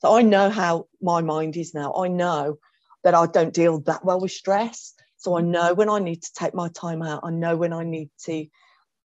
So 0.00 0.16
I 0.16 0.22
know 0.22 0.50
how 0.50 0.86
my 1.00 1.22
mind 1.22 1.56
is 1.56 1.74
now. 1.74 1.94
I 1.94 2.08
know 2.08 2.58
that 3.04 3.14
I 3.14 3.26
don't 3.26 3.54
deal 3.54 3.80
that 3.80 4.04
well 4.04 4.20
with 4.20 4.32
stress. 4.32 4.94
So 5.18 5.36
I 5.36 5.42
mm-hmm. 5.42 5.50
know 5.52 5.74
when 5.74 5.88
I 5.88 5.98
need 6.00 6.22
to 6.22 6.32
take 6.34 6.54
my 6.54 6.68
time 6.68 7.02
out. 7.02 7.20
I 7.24 7.30
know 7.30 7.56
when 7.56 7.72
I 7.72 7.84
need 7.84 8.10
to 8.24 8.46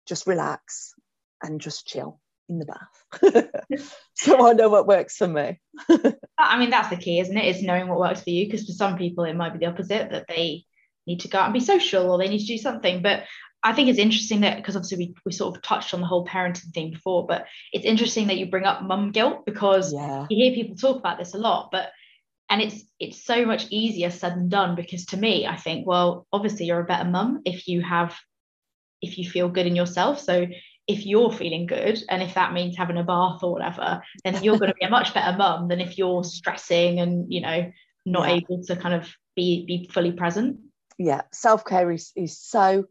just 0.07 0.27
relax 0.27 0.95
and 1.43 1.61
just 1.61 1.87
chill 1.87 2.21
in 2.49 2.59
the 2.59 2.67
bath. 2.67 3.83
so 4.15 4.47
I 4.47 4.53
know 4.53 4.69
what 4.69 4.87
works 4.87 5.17
for 5.17 5.27
me. 5.27 5.61
I 6.39 6.59
mean, 6.59 6.71
that's 6.71 6.91
the 6.91 6.97
key, 6.97 7.21
isn't 7.21 7.37
it? 7.37 7.57
Is 7.57 7.63
knowing 7.63 7.89
what 7.89 7.99
works 7.99 8.23
for 8.23 8.31
you. 8.31 8.47
Because 8.47 8.67
for 8.67 8.73
some 8.73 8.97
people, 8.99 9.25
it 9.25 9.35
might 9.35 9.53
be 9.53 9.59
the 9.59 9.67
opposite 9.67 10.11
that 10.11 10.27
they 10.29 10.65
need 11.07 11.21
to 11.21 11.29
go 11.29 11.39
out 11.39 11.47
and 11.47 11.55
be 11.55 11.61
social 11.61 12.11
or 12.11 12.19
they 12.19 12.29
need 12.29 12.41
to 12.41 12.47
do 12.47 12.59
something. 12.59 13.03
But 13.03 13.25
I 13.63 13.73
think 13.73 13.89
it's 13.89 13.99
interesting 13.99 14.43
that 14.43 14.57
because 14.57 14.77
obviously 14.77 14.99
we, 14.99 15.15
we 15.25 15.33
sort 15.33 15.57
of 15.57 15.63
touched 15.63 15.93
on 15.93 16.01
the 16.01 16.07
whole 16.07 16.27
parenting 16.27 16.73
thing 16.73 16.91
before, 16.91 17.27
but 17.27 17.47
it's 17.73 17.85
interesting 17.85 18.29
that 18.29 18.37
you 18.37 18.47
bring 18.47 18.65
up 18.65 18.83
mum 18.83 19.11
guilt 19.11 19.45
because 19.45 19.93
yeah. 19.93 20.27
you 20.31 20.45
hear 20.45 20.55
people 20.55 20.77
talk 20.77 20.99
about 20.99 21.19
this 21.19 21.35
a 21.35 21.39
lot, 21.39 21.71
but 21.73 21.91
and 22.49 22.63
it's 22.63 22.85
it's 23.01 23.25
so 23.25 23.45
much 23.45 23.67
easier 23.71 24.11
said 24.11 24.35
than 24.35 24.49
done 24.49 24.75
because 24.77 25.07
to 25.07 25.17
me, 25.17 25.47
I 25.47 25.57
think, 25.57 25.87
well, 25.87 26.27
obviously 26.33 26.67
you're 26.67 26.81
a 26.81 26.85
better 26.85 27.09
mum 27.09 27.43
if 27.45 27.67
you 27.67 27.83
have 27.83 28.17
if 29.03 29.19
you 29.19 29.29
feel 29.29 29.49
good 29.49 29.67
in 29.67 29.77
yourself. 29.77 30.21
So 30.21 30.47
if 30.87 31.05
you're 31.05 31.33
feeling 31.33 31.67
good 31.67 31.99
and 32.09 32.23
if 32.23 32.35
that 32.35 32.53
means 32.53 32.77
having 32.77 32.97
a 32.97 33.03
bath 33.03 33.43
or 33.43 33.51
whatever 33.51 34.01
then 34.23 34.41
you're 34.45 34.57
going 34.57 34.71
to 34.71 34.77
be 34.79 34.87
a 34.87 34.89
much 34.89 35.13
better 35.13 35.37
mum 35.37 35.67
than 35.67 35.81
if 35.81 35.99
you're 35.99 36.23
stressing 36.23 37.01
and 37.01 37.27
you 37.29 37.41
know 37.41 37.73
not 38.05 38.29
yeah. 38.29 38.35
able 38.37 38.63
to 38.63 38.77
kind 38.77 38.95
of 38.95 39.13
be 39.35 39.67
be 39.67 39.91
fully 39.93 40.13
present 40.13 40.61
yeah, 40.99 41.23
self 41.33 41.65
care 41.65 41.91
is 41.91 42.13
is 42.17 42.39
so 42.39 42.87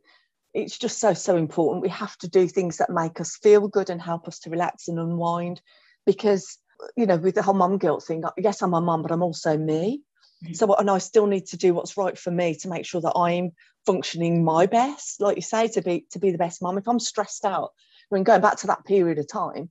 it's 0.53 0.77
just 0.77 0.99
so 0.99 1.13
so 1.13 1.37
important. 1.37 1.83
We 1.83 1.89
have 1.89 2.15
to 2.17 2.27
do 2.27 2.47
things 2.47 2.77
that 2.77 2.89
make 2.89 3.19
us 3.19 3.37
feel 3.37 3.67
good 3.67 3.89
and 3.89 4.01
help 4.01 4.27
us 4.27 4.39
to 4.39 4.49
relax 4.49 4.87
and 4.87 4.99
unwind, 4.99 5.61
because 6.05 6.57
you 6.95 7.05
know 7.05 7.17
with 7.17 7.35
the 7.35 7.43
whole 7.43 7.53
mum 7.53 7.77
guilt 7.77 8.03
thing. 8.03 8.23
Yes, 8.37 8.61
I'm 8.61 8.73
a 8.73 8.81
mum, 8.81 9.01
but 9.01 9.11
I'm 9.11 9.23
also 9.23 9.57
me. 9.57 10.01
Mm-hmm. 10.43 10.53
So 10.53 10.73
and 10.75 10.89
I 10.89 10.97
still 10.97 11.27
need 11.27 11.47
to 11.47 11.57
do 11.57 11.73
what's 11.73 11.97
right 11.97 12.17
for 12.17 12.31
me 12.31 12.55
to 12.55 12.67
make 12.67 12.85
sure 12.85 13.01
that 13.01 13.17
I'm 13.17 13.51
functioning 13.85 14.43
my 14.43 14.65
best, 14.65 15.21
like 15.21 15.35
you 15.35 15.41
say, 15.41 15.67
to 15.69 15.81
be 15.81 16.05
to 16.11 16.19
be 16.19 16.31
the 16.31 16.37
best 16.37 16.61
mum. 16.61 16.77
If 16.77 16.87
I'm 16.87 16.99
stressed 16.99 17.45
out, 17.45 17.71
I 18.11 18.15
mean, 18.15 18.23
going 18.23 18.41
back 18.41 18.57
to 18.57 18.67
that 18.67 18.85
period 18.85 19.17
of 19.19 19.27
time, 19.27 19.69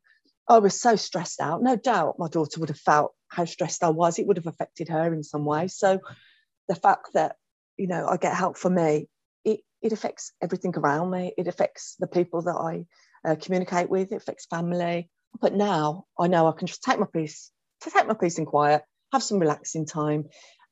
I 0.48 0.58
was 0.58 0.80
so 0.80 0.96
stressed 0.96 1.40
out. 1.40 1.62
No 1.62 1.76
doubt 1.76 2.18
my 2.18 2.28
daughter 2.28 2.60
would 2.60 2.68
have 2.68 2.78
felt 2.78 3.14
how 3.28 3.44
stressed 3.44 3.82
I 3.82 3.88
was. 3.88 4.18
It 4.18 4.26
would 4.26 4.36
have 4.36 4.46
affected 4.46 4.88
her 4.88 5.12
in 5.12 5.22
some 5.22 5.44
way. 5.44 5.68
So 5.68 6.00
the 6.68 6.74
fact 6.74 7.14
that, 7.14 7.36
you 7.76 7.86
know, 7.86 8.06
I 8.06 8.16
get 8.16 8.34
help 8.34 8.58
for 8.58 8.70
me, 8.70 9.08
it, 9.44 9.60
it 9.82 9.92
affects 9.92 10.32
everything 10.42 10.74
around 10.76 11.10
me. 11.10 11.32
It 11.36 11.48
affects 11.48 11.96
the 11.98 12.06
people 12.06 12.42
that 12.42 12.56
I 12.56 12.84
uh, 13.28 13.36
communicate 13.36 13.88
with. 13.88 14.12
It 14.12 14.16
affects 14.16 14.46
family. 14.46 15.08
But 15.40 15.54
now 15.54 16.04
I 16.18 16.28
know 16.28 16.46
I 16.46 16.52
can 16.52 16.66
just 16.66 16.82
take 16.82 16.98
my 16.98 17.06
peace, 17.12 17.50
to 17.82 17.90
take 17.90 18.06
my 18.06 18.14
peace 18.14 18.38
and 18.38 18.46
quiet, 18.46 18.82
have 19.12 19.22
some 19.22 19.38
relaxing 19.38 19.86
time. 19.86 20.24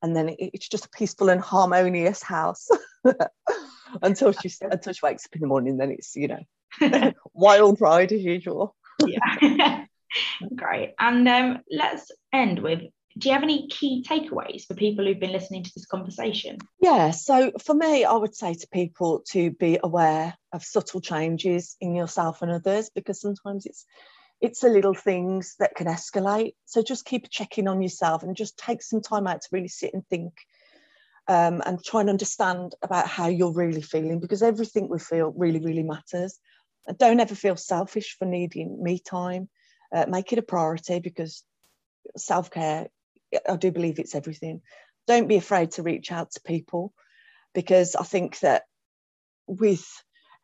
And 0.03 0.17
then 0.17 0.31
it, 0.31 0.37
it's 0.39 0.69
just 0.69 0.87
a 0.87 0.91
peaceful 0.91 1.29
and 1.29 1.41
harmonious 1.41 2.23
house 2.23 2.69
until 4.03 4.33
she 4.33 4.51
until 4.61 4.93
she 4.93 5.01
wakes 5.03 5.27
up 5.27 5.35
in 5.35 5.41
the 5.41 5.47
morning. 5.47 5.77
Then 5.77 5.91
it's 5.91 6.15
you 6.17 6.29
know 6.29 7.13
wild 7.35 7.81
ride 7.81 8.13
as 8.13 8.23
usual 8.23 8.75
yeah. 9.07 9.85
Great. 10.55 10.95
And 10.99 11.29
um, 11.29 11.61
let's 11.71 12.11
end 12.33 12.59
with 12.59 12.81
do 13.19 13.29
you 13.29 13.35
have 13.35 13.43
any 13.43 13.69
key 13.69 14.03
takeaways 14.09 14.65
for 14.65 14.73
people 14.73 15.05
who've 15.05 15.21
been 15.21 15.33
listening 15.33 15.65
to 15.65 15.71
this 15.75 15.85
conversation? 15.85 16.57
Yeah, 16.81 17.11
so 17.11 17.53
for 17.63 17.75
me, 17.75 18.07
I 18.07 18.15
would 18.15 18.35
say 18.35 18.55
to 18.55 18.69
people 18.73 19.23
to 19.33 19.51
be 19.51 19.79
aware 19.83 20.35
of 20.51 20.65
subtle 20.65 21.03
changes 21.03 21.77
in 21.79 21.95
yourself 21.95 22.41
and 22.41 22.51
others 22.51 22.91
because 22.95 23.21
sometimes 23.21 23.67
it's 23.67 23.85
it's 24.43 24.61
the 24.61 24.69
little 24.69 24.93
things 24.93 25.55
that 25.61 25.77
can 25.77 25.87
escalate. 25.87 26.55
So 26.67 26.83
just 26.83 27.05
keep 27.05 27.31
checking 27.31 27.69
on 27.69 27.81
yourself 27.81 28.25
and 28.25 28.37
just 28.37 28.59
take 28.59 28.83
some 28.83 29.01
time 29.01 29.29
out 29.29 29.41
to 29.41 29.49
really 29.53 29.69
sit 29.69 29.95
and 29.95 30.05
think 30.09 30.33
um, 31.29 31.63
and 31.65 31.83
try 31.83 32.01
and 32.01 32.11
understand 32.11 32.75
about 32.83 33.07
how 33.07 33.29
you're 33.29 33.53
really 33.53 33.83
feeling 33.83 34.19
because 34.19 34.43
everything 34.43 34.89
we 34.89 34.99
feel 34.99 35.33
really, 35.37 35.61
really 35.61 35.85
matters 35.85 36.41
And 36.89 36.99
don't 36.99 37.21
ever 37.21 37.37
feel 37.37 37.57
selfish 37.57 38.17
for 38.19 38.25
needing 38.25 38.83
me 38.83 38.99
time. 38.99 39.49
Uh, 39.95 40.07
make 40.09 40.33
it 40.33 40.41
a 40.41 40.43
priority 40.43 40.99
because 40.99 41.45
self 42.17 42.51
care, 42.51 42.89
I 43.49 43.57
do 43.57 43.71
believe 43.71 44.01
it's 44.01 44.17
everything. 44.17 44.63
Don't 45.07 45.29
be 45.29 45.37
afraid 45.37 45.71
to 45.73 45.85
reach 45.85 46.11
out 46.11 46.33
to 46.33 46.41
people 46.41 46.93
because 47.55 47.95
I 47.95 48.03
think 48.03 48.41
that 48.41 48.65
with 49.47 49.87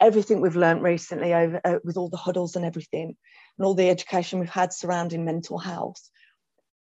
everything 0.00 0.40
we've 0.40 0.54
learned 0.54 0.84
recently 0.84 1.34
over 1.34 1.60
uh, 1.64 1.78
with 1.82 1.96
all 1.96 2.08
the 2.08 2.16
huddles 2.16 2.54
and 2.54 2.64
everything 2.64 3.16
and 3.58 3.66
all 3.66 3.74
the 3.74 3.90
education 3.90 4.38
we've 4.38 4.48
had 4.48 4.72
surrounding 4.72 5.24
mental 5.24 5.58
health 5.58 6.00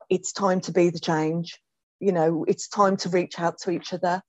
it's 0.09 0.33
time 0.33 0.61
to 0.63 0.73
be 0.73 0.91
the 0.91 1.01
change. 1.01 1.59
You 2.01 2.13
know 2.13 2.45
it's 2.47 2.69
time 2.69 2.97
to 2.99 3.09
reach 3.09 3.39
out 3.39 3.59
to 3.61 3.71
each 3.71 3.93
other 3.93 4.23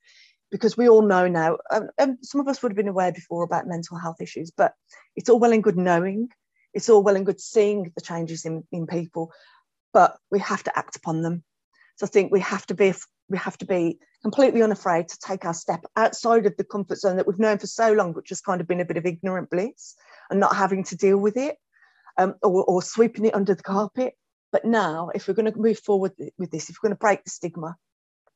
because 0.49 0.77
we 0.77 0.87
all 0.87 1.01
know 1.01 1.27
now, 1.27 1.57
um, 1.69 1.89
um, 1.99 2.17
some 2.21 2.39
of 2.39 2.47
us 2.47 2.63
would 2.63 2.71
have 2.71 2.77
been 2.77 2.87
aware 2.87 3.11
before 3.11 3.43
about 3.43 3.67
mental 3.67 3.97
health 3.97 4.21
issues, 4.21 4.49
but 4.49 4.73
it's 5.17 5.29
all 5.29 5.39
well 5.39 5.51
and 5.51 5.63
good 5.63 5.77
knowing, 5.77 6.29
it's 6.73 6.87
all 6.87 7.03
well 7.03 7.17
and 7.17 7.25
good 7.25 7.41
seeing 7.41 7.91
the 7.95 8.01
changes 8.01 8.45
in, 8.45 8.63
in 8.71 8.87
people, 8.87 9.33
but 9.93 10.17
we 10.31 10.39
have 10.39 10.63
to 10.63 10.77
act 10.77 10.95
upon 10.95 11.21
them. 11.21 11.43
So 11.97 12.05
I 12.05 12.09
think 12.09 12.31
we 12.31 12.39
have 12.39 12.65
to 12.67 12.75
be 12.75 12.93
we 13.29 13.37
have 13.37 13.57
to 13.57 13.65
be 13.65 13.99
completely 14.21 14.61
unafraid 14.61 15.09
to 15.09 15.19
take 15.19 15.43
our 15.43 15.53
step 15.53 15.83
outside 15.97 16.45
of 16.45 16.55
the 16.55 16.63
comfort 16.63 16.97
zone 16.97 17.17
that 17.17 17.27
we've 17.27 17.39
known 17.39 17.57
for 17.57 17.67
so 17.67 17.91
long, 17.91 18.13
which 18.13 18.29
has 18.29 18.39
kind 18.39 18.61
of 18.61 18.67
been 18.67 18.79
a 18.79 18.85
bit 18.85 18.95
of 18.95 19.05
ignorant 19.05 19.49
bliss 19.49 19.95
and 20.29 20.39
not 20.39 20.55
having 20.55 20.85
to 20.85 20.95
deal 20.95 21.17
with 21.17 21.35
it 21.35 21.57
um, 22.17 22.35
or, 22.41 22.63
or 22.63 22.81
sweeping 22.81 23.25
it 23.25 23.35
under 23.35 23.55
the 23.55 23.63
carpet. 23.63 24.13
But 24.51 24.65
now, 24.65 25.09
if 25.13 25.27
we're 25.27 25.33
going 25.33 25.51
to 25.51 25.59
move 25.59 25.79
forward 25.79 26.13
with 26.37 26.51
this, 26.51 26.69
if 26.69 26.77
we're 26.77 26.89
going 26.89 26.95
to 26.95 26.99
break 26.99 27.23
the 27.23 27.29
stigma, 27.29 27.75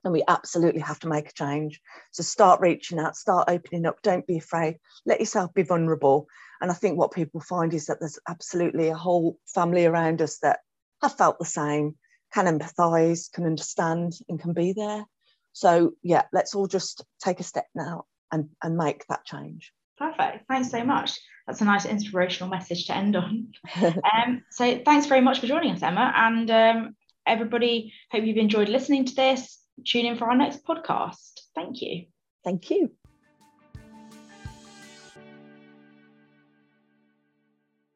then 0.04 0.12
we 0.12 0.24
absolutely 0.28 0.82
have 0.82 1.00
to 1.00 1.08
make 1.08 1.30
a 1.30 1.34
change. 1.34 1.80
So 2.12 2.24
start 2.24 2.60
reaching 2.60 3.00
out, 3.00 3.16
start 3.16 3.50
opening 3.50 3.86
up, 3.86 4.02
don't 4.02 4.26
be 4.28 4.38
afraid, 4.38 4.78
let 5.06 5.20
yourself 5.20 5.54
be 5.54 5.64
vulnerable. 5.64 6.28
And 6.60 6.72
I 6.72 6.74
think 6.74 6.98
what 6.98 7.12
people 7.12 7.40
find 7.40 7.74
is 7.74 7.86
that 7.86 8.00
there's 8.00 8.20
absolutely 8.28 8.90
a 8.90 8.96
whole 8.96 9.38
family 9.48 9.86
around 9.86 10.22
us 10.22 10.40
that 10.40 10.60
have 11.02 11.18
felt 11.18 11.40
the 11.40 11.46
same, 11.46 11.96
can 12.34 12.46
empathise, 12.46 13.32
can 13.32 13.46
understand, 13.46 14.14
and 14.28 14.40
can 14.40 14.54
be 14.54 14.74
there. 14.74 15.06
So 15.54 15.94
yeah, 16.02 16.24
let's 16.32 16.56
all 16.56 16.68
just 16.68 17.04
take 17.24 17.40
a 17.40 17.44
step 17.44 17.68
now 17.76 18.06
and, 18.32 18.50
and 18.64 18.78
make 18.78 19.06
that 19.08 19.26
change. 19.26 19.72
Perfect. 19.98 20.48
Thanks 20.48 20.72
so 20.72 20.84
much. 20.84 21.20
That's 21.48 21.62
a 21.62 21.66
nice 21.66 21.86
inspirational 21.86 22.50
message 22.50 22.88
to 22.88 22.96
end 22.96 23.16
on. 23.16 23.48
um, 23.84 24.44
so 24.52 24.82
thanks 24.86 25.08
very 25.08 25.22
much 25.22 25.40
for 25.40 25.48
joining 25.48 25.74
us, 25.74 25.84
Emma. 25.84 26.14
And 26.16 26.52
um, 26.52 26.96
everybody, 27.26 27.94
hope 28.12 28.26
you've 28.26 28.38
enjoyed 28.38 28.70
listening 28.70 29.06
to 29.06 29.16
this 29.16 29.60
tune 29.86 30.06
in 30.06 30.18
for 30.18 30.30
our 30.30 30.36
next 30.36 30.66
podcast. 30.66 31.40
Thank 31.56 31.82
you. 31.82 32.06
Thank 32.44 32.70
you. 32.70 32.92